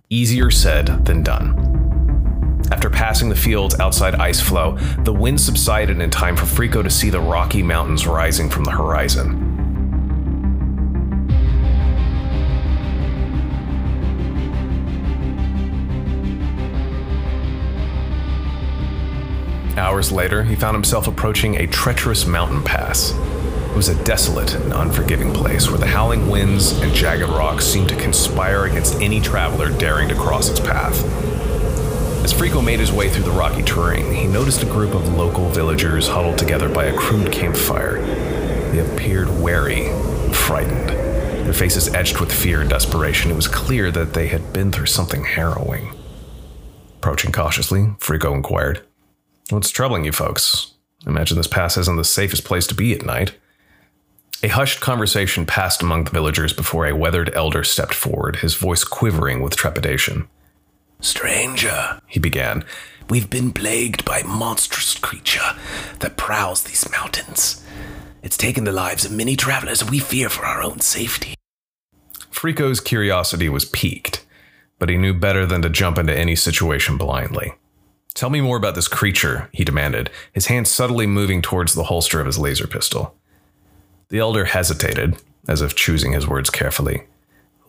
Easier 0.09 0.49
said 0.49 1.05
than 1.05 1.23
done. 1.23 1.79
After 2.71 2.89
passing 2.89 3.29
the 3.29 3.35
fields 3.35 3.79
outside 3.79 4.13
Iceflow, 4.13 5.03
the 5.03 5.13
wind 5.13 5.41
subsided 5.41 5.99
in 5.99 6.09
time 6.09 6.35
for 6.35 6.45
Frico 6.45 6.83
to 6.83 6.89
see 6.89 7.09
the 7.09 7.19
Rocky 7.19 7.63
Mountains 7.63 8.05
rising 8.05 8.49
from 8.49 8.63
the 8.63 8.71
horizon. 8.71 9.49
Hours 19.77 20.11
later, 20.11 20.43
he 20.43 20.55
found 20.55 20.75
himself 20.75 21.07
approaching 21.07 21.55
a 21.55 21.65
treacherous 21.65 22.25
mountain 22.25 22.61
pass. 22.61 23.13
It 23.69 23.75
was 23.75 23.87
a 23.87 24.03
desolate 24.03 24.55
and 24.55 24.73
unforgiving 24.73 25.31
place 25.31 25.69
where 25.69 25.77
the 25.77 25.87
howling 25.87 26.29
winds 26.29 26.71
and 26.79 26.93
jagged 26.93 27.29
rocks 27.29 27.65
seemed 27.65 27.89
to 27.89 27.95
conspire 27.95 28.65
against 28.65 28.95
any 28.95 29.21
traveler 29.21 29.69
daring 29.77 30.09
to 30.09 30.15
cross 30.15 30.49
its 30.49 30.59
path. 30.59 31.03
As 32.23 32.33
Frico 32.33 32.63
made 32.63 32.79
his 32.79 32.91
way 32.91 33.09
through 33.09 33.23
the 33.23 33.31
rocky 33.31 33.63
terrain, 33.63 34.13
he 34.13 34.27
noticed 34.27 34.63
a 34.63 34.65
group 34.65 34.93
of 34.93 35.15
local 35.15 35.49
villagers 35.49 36.07
huddled 36.07 36.37
together 36.37 36.67
by 36.67 36.85
a 36.85 36.97
crude 36.97 37.31
campfire. 37.31 38.01
They 38.71 38.79
appeared 38.79 39.39
wary 39.39 39.87
and 39.87 40.35
frightened, 40.35 40.89
their 40.89 41.53
faces 41.53 41.93
etched 41.93 42.19
with 42.19 42.31
fear 42.31 42.61
and 42.61 42.69
desperation. 42.69 43.31
It 43.31 43.35
was 43.35 43.47
clear 43.47 43.91
that 43.91 44.13
they 44.13 44.27
had 44.27 44.51
been 44.51 44.71
through 44.71 44.87
something 44.87 45.23
harrowing. 45.23 45.93
Approaching 46.97 47.31
cautiously, 47.31 47.83
Frico 47.99 48.33
inquired, 48.33 48.81
What's 49.49 49.69
troubling 49.69 50.05
you 50.05 50.11
folks? 50.11 50.73
I 51.05 51.09
Imagine 51.09 51.37
this 51.37 51.47
pass 51.47 51.77
isn't 51.77 51.95
the 51.95 52.03
safest 52.03 52.43
place 52.43 52.67
to 52.67 52.75
be 52.75 52.93
at 52.93 53.05
night. 53.05 53.35
A 54.41 54.47
hushed 54.47 54.79
conversation 54.79 55.45
passed 55.45 55.81
among 55.81 56.05
the 56.05 56.11
villagers 56.11 56.53
before 56.53 56.87
a 56.87 56.95
weathered 56.95 57.29
elder 57.35 57.61
stepped 57.65 57.93
forward, 57.93 58.37
his 58.37 58.55
voice 58.55 58.85
quivering 58.85 59.41
with 59.41 59.57
trepidation. 59.57 60.29
Stranger, 61.01 61.99
he 62.07 62.21
began, 62.21 62.63
we've 63.09 63.29
been 63.29 63.51
plagued 63.51 64.05
by 64.05 64.19
a 64.19 64.27
monstrous 64.27 64.97
creature 64.97 65.57
that 65.99 66.15
prowls 66.15 66.63
these 66.63 66.89
mountains. 66.89 67.65
It's 68.23 68.37
taken 68.37 68.63
the 68.63 68.71
lives 68.71 69.03
of 69.03 69.11
many 69.11 69.35
travelers, 69.35 69.81
and 69.81 69.91
we 69.91 69.99
fear 69.99 70.29
for 70.29 70.45
our 70.45 70.63
own 70.63 70.79
safety. 70.79 71.35
Frico's 72.31 72.79
curiosity 72.79 73.49
was 73.49 73.65
piqued, 73.65 74.25
but 74.77 74.87
he 74.87 74.95
knew 74.95 75.13
better 75.13 75.45
than 75.45 75.61
to 75.63 75.69
jump 75.69 75.97
into 75.97 76.17
any 76.17 76.37
situation 76.37 76.97
blindly. 76.97 77.55
Tell 78.13 78.29
me 78.29 78.39
more 78.39 78.55
about 78.55 78.75
this 78.75 78.87
creature, 78.87 79.49
he 79.51 79.65
demanded, 79.65 80.09
his 80.31 80.47
hand 80.47 80.69
subtly 80.69 81.07
moving 81.07 81.41
towards 81.41 81.73
the 81.73 81.85
holster 81.85 82.21
of 82.21 82.25
his 82.25 82.39
laser 82.39 82.67
pistol. 82.67 83.17
The 84.09 84.19
elder 84.19 84.45
hesitated, 84.45 85.17
as 85.47 85.61
if 85.61 85.75
choosing 85.75 86.13
his 86.13 86.27
words 86.27 86.49
carefully. 86.49 87.03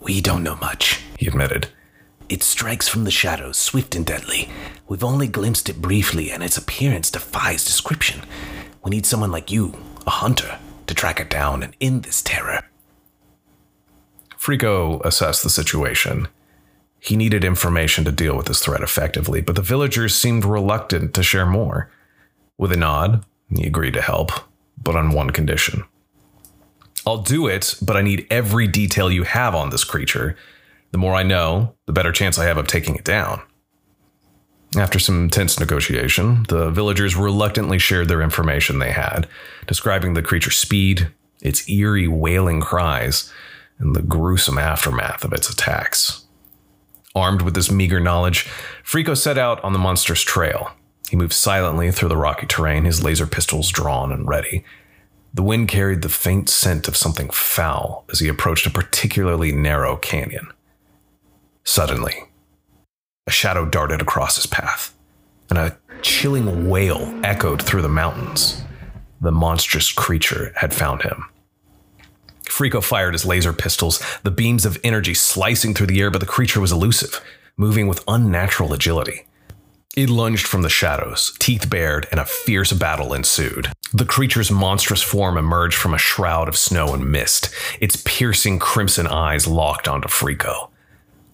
We 0.00 0.22
don't 0.22 0.42
know 0.42 0.56
much, 0.56 1.02
he 1.18 1.26
admitted. 1.26 1.68
It 2.30 2.42
strikes 2.42 2.88
from 2.88 3.04
the 3.04 3.10
shadows, 3.10 3.58
swift 3.58 3.94
and 3.94 4.06
deadly. 4.06 4.48
We've 4.88 5.04
only 5.04 5.26
glimpsed 5.26 5.68
it 5.68 5.82
briefly, 5.82 6.30
and 6.30 6.42
its 6.42 6.56
appearance 6.56 7.10
defies 7.10 7.64
description. 7.64 8.22
We 8.82 8.90
need 8.90 9.04
someone 9.04 9.30
like 9.30 9.50
you, 9.50 9.74
a 10.06 10.10
hunter, 10.10 10.58
to 10.86 10.94
track 10.94 11.20
it 11.20 11.28
down 11.28 11.62
and 11.62 11.76
end 11.78 12.04
this 12.04 12.22
terror. 12.22 12.62
Frico 14.38 15.04
assessed 15.04 15.42
the 15.42 15.50
situation. 15.50 16.28
He 17.00 17.16
needed 17.16 17.44
information 17.44 18.04
to 18.04 18.12
deal 18.12 18.34
with 18.34 18.46
this 18.46 18.62
threat 18.62 18.80
effectively, 18.80 19.42
but 19.42 19.56
the 19.56 19.62
villagers 19.62 20.14
seemed 20.14 20.46
reluctant 20.46 21.12
to 21.14 21.22
share 21.22 21.46
more. 21.46 21.90
With 22.56 22.72
a 22.72 22.76
nod, 22.76 23.26
he 23.54 23.66
agreed 23.66 23.94
to 23.94 24.02
help, 24.02 24.32
but 24.82 24.96
on 24.96 25.12
one 25.12 25.30
condition. 25.30 25.84
I'll 27.06 27.22
do 27.22 27.46
it, 27.46 27.74
but 27.80 27.96
I 27.96 28.02
need 28.02 28.26
every 28.30 28.66
detail 28.66 29.10
you 29.10 29.22
have 29.22 29.54
on 29.54 29.70
this 29.70 29.84
creature. 29.84 30.36
The 30.92 30.98
more 30.98 31.14
I 31.14 31.22
know, 31.22 31.74
the 31.86 31.92
better 31.92 32.12
chance 32.12 32.38
I 32.38 32.44
have 32.44 32.58
of 32.58 32.66
taking 32.66 32.96
it 32.96 33.04
down. 33.04 33.40
After 34.76 34.98
some 34.98 35.28
tense 35.30 35.58
negotiation, 35.58 36.44
the 36.48 36.70
villagers 36.70 37.16
reluctantly 37.16 37.78
shared 37.78 38.08
their 38.08 38.22
information 38.22 38.78
they 38.78 38.92
had, 38.92 39.26
describing 39.66 40.14
the 40.14 40.22
creature's 40.22 40.56
speed, 40.56 41.10
its 41.42 41.68
eerie 41.68 42.06
wailing 42.06 42.60
cries, 42.60 43.32
and 43.78 43.96
the 43.96 44.02
gruesome 44.02 44.58
aftermath 44.58 45.24
of 45.24 45.32
its 45.32 45.50
attacks. 45.50 46.26
Armed 47.16 47.42
with 47.42 47.54
this 47.54 47.70
meager 47.70 47.98
knowledge, 47.98 48.46
Frico 48.84 49.16
set 49.16 49.38
out 49.38 49.62
on 49.64 49.72
the 49.72 49.78
monster's 49.78 50.22
trail. 50.22 50.70
He 51.08 51.16
moved 51.16 51.32
silently 51.32 51.90
through 51.90 52.10
the 52.10 52.16
rocky 52.16 52.46
terrain, 52.46 52.84
his 52.84 53.02
laser 53.02 53.26
pistols 53.26 53.70
drawn 53.70 54.12
and 54.12 54.28
ready. 54.28 54.64
The 55.32 55.42
wind 55.42 55.68
carried 55.68 56.02
the 56.02 56.08
faint 56.08 56.48
scent 56.48 56.88
of 56.88 56.96
something 56.96 57.30
foul 57.30 58.04
as 58.10 58.18
he 58.18 58.28
approached 58.28 58.66
a 58.66 58.70
particularly 58.70 59.52
narrow 59.52 59.96
canyon. 59.96 60.48
Suddenly, 61.64 62.14
a 63.26 63.30
shadow 63.30 63.64
darted 63.64 64.02
across 64.02 64.36
his 64.36 64.46
path, 64.46 64.96
and 65.48 65.58
a 65.58 65.76
chilling 66.02 66.68
wail 66.68 67.14
echoed 67.22 67.62
through 67.62 67.82
the 67.82 67.88
mountains. 67.88 68.62
The 69.20 69.30
monstrous 69.30 69.92
creature 69.92 70.52
had 70.56 70.74
found 70.74 71.02
him. 71.02 71.26
Frico 72.44 72.82
fired 72.82 73.14
his 73.14 73.24
laser 73.24 73.52
pistols, 73.52 74.02
the 74.24 74.30
beams 74.32 74.66
of 74.66 74.80
energy 74.82 75.14
slicing 75.14 75.74
through 75.74 75.86
the 75.86 76.00
air, 76.00 76.10
but 76.10 76.20
the 76.20 76.26
creature 76.26 76.60
was 76.60 76.72
elusive, 76.72 77.20
moving 77.56 77.86
with 77.86 78.02
unnatural 78.08 78.72
agility. 78.72 79.26
It 79.96 80.08
lunged 80.08 80.46
from 80.46 80.62
the 80.62 80.68
shadows, 80.68 81.34
teeth 81.40 81.68
bared, 81.68 82.06
and 82.10 82.20
a 82.20 82.24
fierce 82.24 82.72
battle 82.72 83.12
ensued. 83.12 83.72
The 83.92 84.04
creature's 84.04 84.50
monstrous 84.50 85.02
form 85.02 85.36
emerged 85.36 85.76
from 85.76 85.94
a 85.94 85.98
shroud 85.98 86.48
of 86.48 86.56
snow 86.56 86.94
and 86.94 87.10
mist, 87.10 87.50
its 87.80 88.00
piercing 88.04 88.60
crimson 88.60 89.08
eyes 89.08 89.48
locked 89.48 89.88
onto 89.88 90.08
Frico. 90.08 90.70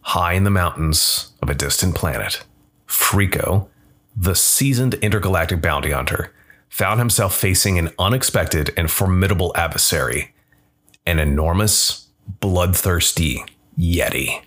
High 0.00 0.32
in 0.32 0.44
the 0.44 0.50
mountains 0.50 1.32
of 1.42 1.50
a 1.50 1.54
distant 1.54 1.94
planet, 1.94 2.44
Frico, 2.86 3.68
the 4.16 4.34
seasoned 4.34 4.94
intergalactic 4.94 5.60
bounty 5.60 5.90
hunter, 5.90 6.32
found 6.70 6.98
himself 6.98 7.36
facing 7.36 7.78
an 7.78 7.90
unexpected 7.98 8.72
and 8.76 8.90
formidable 8.90 9.52
adversary 9.54 10.32
an 11.06 11.18
enormous, 11.20 12.08
bloodthirsty 12.40 13.44
Yeti. 13.78 14.42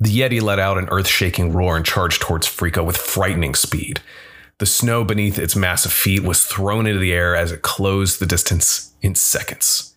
The 0.00 0.20
Yeti 0.20 0.40
let 0.40 0.60
out 0.60 0.78
an 0.78 0.88
earth 0.90 1.08
shaking 1.08 1.52
roar 1.52 1.76
and 1.76 1.84
charged 1.84 2.22
towards 2.22 2.46
Frico 2.46 2.84
with 2.84 2.96
frightening 2.96 3.54
speed. 3.54 4.00
The 4.58 4.66
snow 4.66 5.04
beneath 5.04 5.38
its 5.38 5.56
massive 5.56 5.92
feet 5.92 6.22
was 6.22 6.44
thrown 6.44 6.86
into 6.86 7.00
the 7.00 7.12
air 7.12 7.34
as 7.34 7.50
it 7.50 7.62
closed 7.62 8.20
the 8.20 8.26
distance 8.26 8.92
in 9.02 9.14
seconds. 9.16 9.94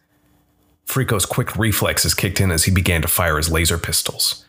Frico's 0.87 1.25
quick 1.25 1.55
reflexes 1.55 2.13
kicked 2.13 2.41
in 2.41 2.51
as 2.51 2.65
he 2.65 2.71
began 2.71 3.01
to 3.01 3.07
fire 3.07 3.37
his 3.37 3.51
laser 3.51 3.77
pistols. 3.77 4.45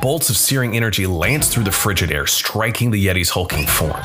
Bolts 0.00 0.30
of 0.30 0.36
searing 0.36 0.76
energy 0.76 1.06
lanced 1.06 1.52
through 1.52 1.64
the 1.64 1.72
frigid 1.72 2.10
air, 2.10 2.26
striking 2.26 2.90
the 2.90 3.06
Yeti's 3.06 3.30
hulking 3.30 3.66
form. 3.66 4.00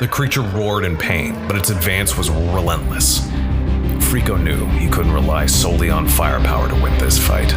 The 0.00 0.08
creature 0.08 0.40
roared 0.40 0.84
in 0.84 0.96
pain, 0.96 1.34
but 1.46 1.56
its 1.56 1.70
advance 1.70 2.16
was 2.16 2.30
relentless. 2.30 3.20
Frico 4.08 4.42
knew 4.42 4.66
he 4.78 4.88
couldn't 4.88 5.12
rely 5.12 5.46
solely 5.46 5.90
on 5.90 6.08
firepower 6.08 6.68
to 6.68 6.74
win 6.76 6.96
this 6.98 7.18
fight. 7.18 7.52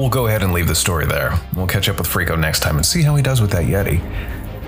We'll 0.00 0.08
go 0.08 0.28
ahead 0.28 0.42
and 0.42 0.54
leave 0.54 0.66
the 0.66 0.74
story 0.74 1.04
there. 1.04 1.38
We'll 1.54 1.66
catch 1.66 1.86
up 1.90 1.98
with 1.98 2.06
Frico 2.06 2.40
next 2.40 2.60
time 2.60 2.76
and 2.76 2.86
see 2.86 3.02
how 3.02 3.16
he 3.16 3.22
does 3.22 3.42
with 3.42 3.50
that 3.50 3.66
Yeti. 3.66 4.00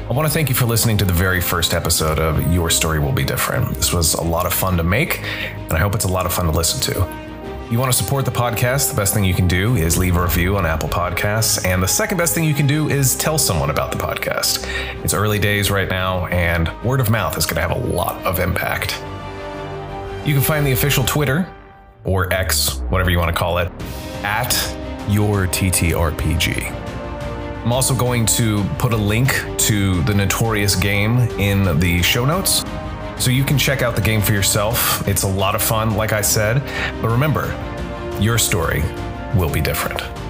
I 0.07 0.12
want 0.12 0.29
to 0.29 0.33
thank 0.33 0.51
you 0.51 0.55
for 0.55 0.66
listening 0.66 0.99
to 0.99 1.07
the 1.07 1.12
very 1.14 1.40
first 1.40 1.73
episode 1.73 2.18
of 2.18 2.53
Your 2.53 2.68
Story 2.68 2.99
Will 2.99 3.12
Be 3.12 3.25
Different. 3.25 3.75
This 3.75 3.95
was 3.95 4.12
a 4.12 4.23
lot 4.23 4.45
of 4.45 4.53
fun 4.53 4.77
to 4.77 4.83
make, 4.83 5.23
and 5.23 5.73
I 5.73 5.79
hope 5.79 5.95
it's 5.95 6.05
a 6.05 6.12
lot 6.12 6.27
of 6.27 6.35
fun 6.35 6.45
to 6.45 6.53
listen 6.53 6.83
to 6.92 7.23
you 7.71 7.79
want 7.79 7.90
to 7.90 7.97
support 7.97 8.27
the 8.27 8.31
podcast, 8.31 8.90
the 8.90 8.97
best 8.97 9.14
thing 9.14 9.25
you 9.25 9.33
can 9.33 9.49
do 9.49 9.77
is 9.77 9.97
leave 9.97 10.18
a 10.18 10.23
review 10.23 10.59
on 10.59 10.66
Apple 10.66 10.90
Podcasts. 10.90 11.64
And 11.64 11.83
the 11.83 11.88
second 11.88 12.18
best 12.18 12.35
thing 12.35 12.45
you 12.45 12.53
can 12.53 12.66
do 12.66 12.90
is 12.90 13.16
tell 13.16 13.38
someone 13.38 13.71
about 13.71 13.90
the 13.90 13.97
podcast. 13.97 14.66
It's 15.03 15.14
early 15.14 15.38
days 15.38 15.71
right 15.71 15.88
now, 15.88 16.27
and 16.27 16.71
word 16.85 17.01
of 17.01 17.09
mouth 17.09 17.38
is 17.38 17.47
going 17.47 17.55
to 17.55 17.62
have 17.62 17.71
a 17.71 17.95
lot 17.95 18.23
of 18.27 18.40
impact. 18.40 19.03
You 20.27 20.35
can 20.35 20.42
find 20.42 20.66
the 20.66 20.73
official 20.73 21.03
Twitter, 21.05 21.51
or 22.05 22.31
X, 22.31 22.81
whatever 22.90 23.09
you 23.09 23.18
want 23.18 23.35
to 23.35 23.38
call 23.38 23.57
it, 23.57 23.73
at 24.23 24.53
your 25.08 25.46
TTRPG. 25.46 26.70
I'm 27.64 27.72
also 27.72 27.94
going 27.94 28.26
to 28.26 28.64
put 28.78 28.92
a 28.92 28.96
link 28.96 29.44
to 29.58 30.02
the 30.02 30.14
notorious 30.14 30.74
game 30.74 31.18
in 31.38 31.78
the 31.78 32.02
show 32.02 32.24
notes 32.24 32.64
so 33.18 33.30
you 33.30 33.44
can 33.44 33.56
check 33.56 33.82
out 33.82 33.94
the 33.94 34.02
game 34.02 34.20
for 34.20 34.32
yourself. 34.32 35.06
It's 35.06 35.22
a 35.22 35.28
lot 35.28 35.54
of 35.54 35.62
fun, 35.62 35.94
like 35.94 36.12
I 36.12 36.22
said. 36.22 36.60
But 37.00 37.10
remember, 37.10 37.54
your 38.20 38.36
story 38.36 38.82
will 39.36 39.50
be 39.50 39.60
different. 39.60 40.21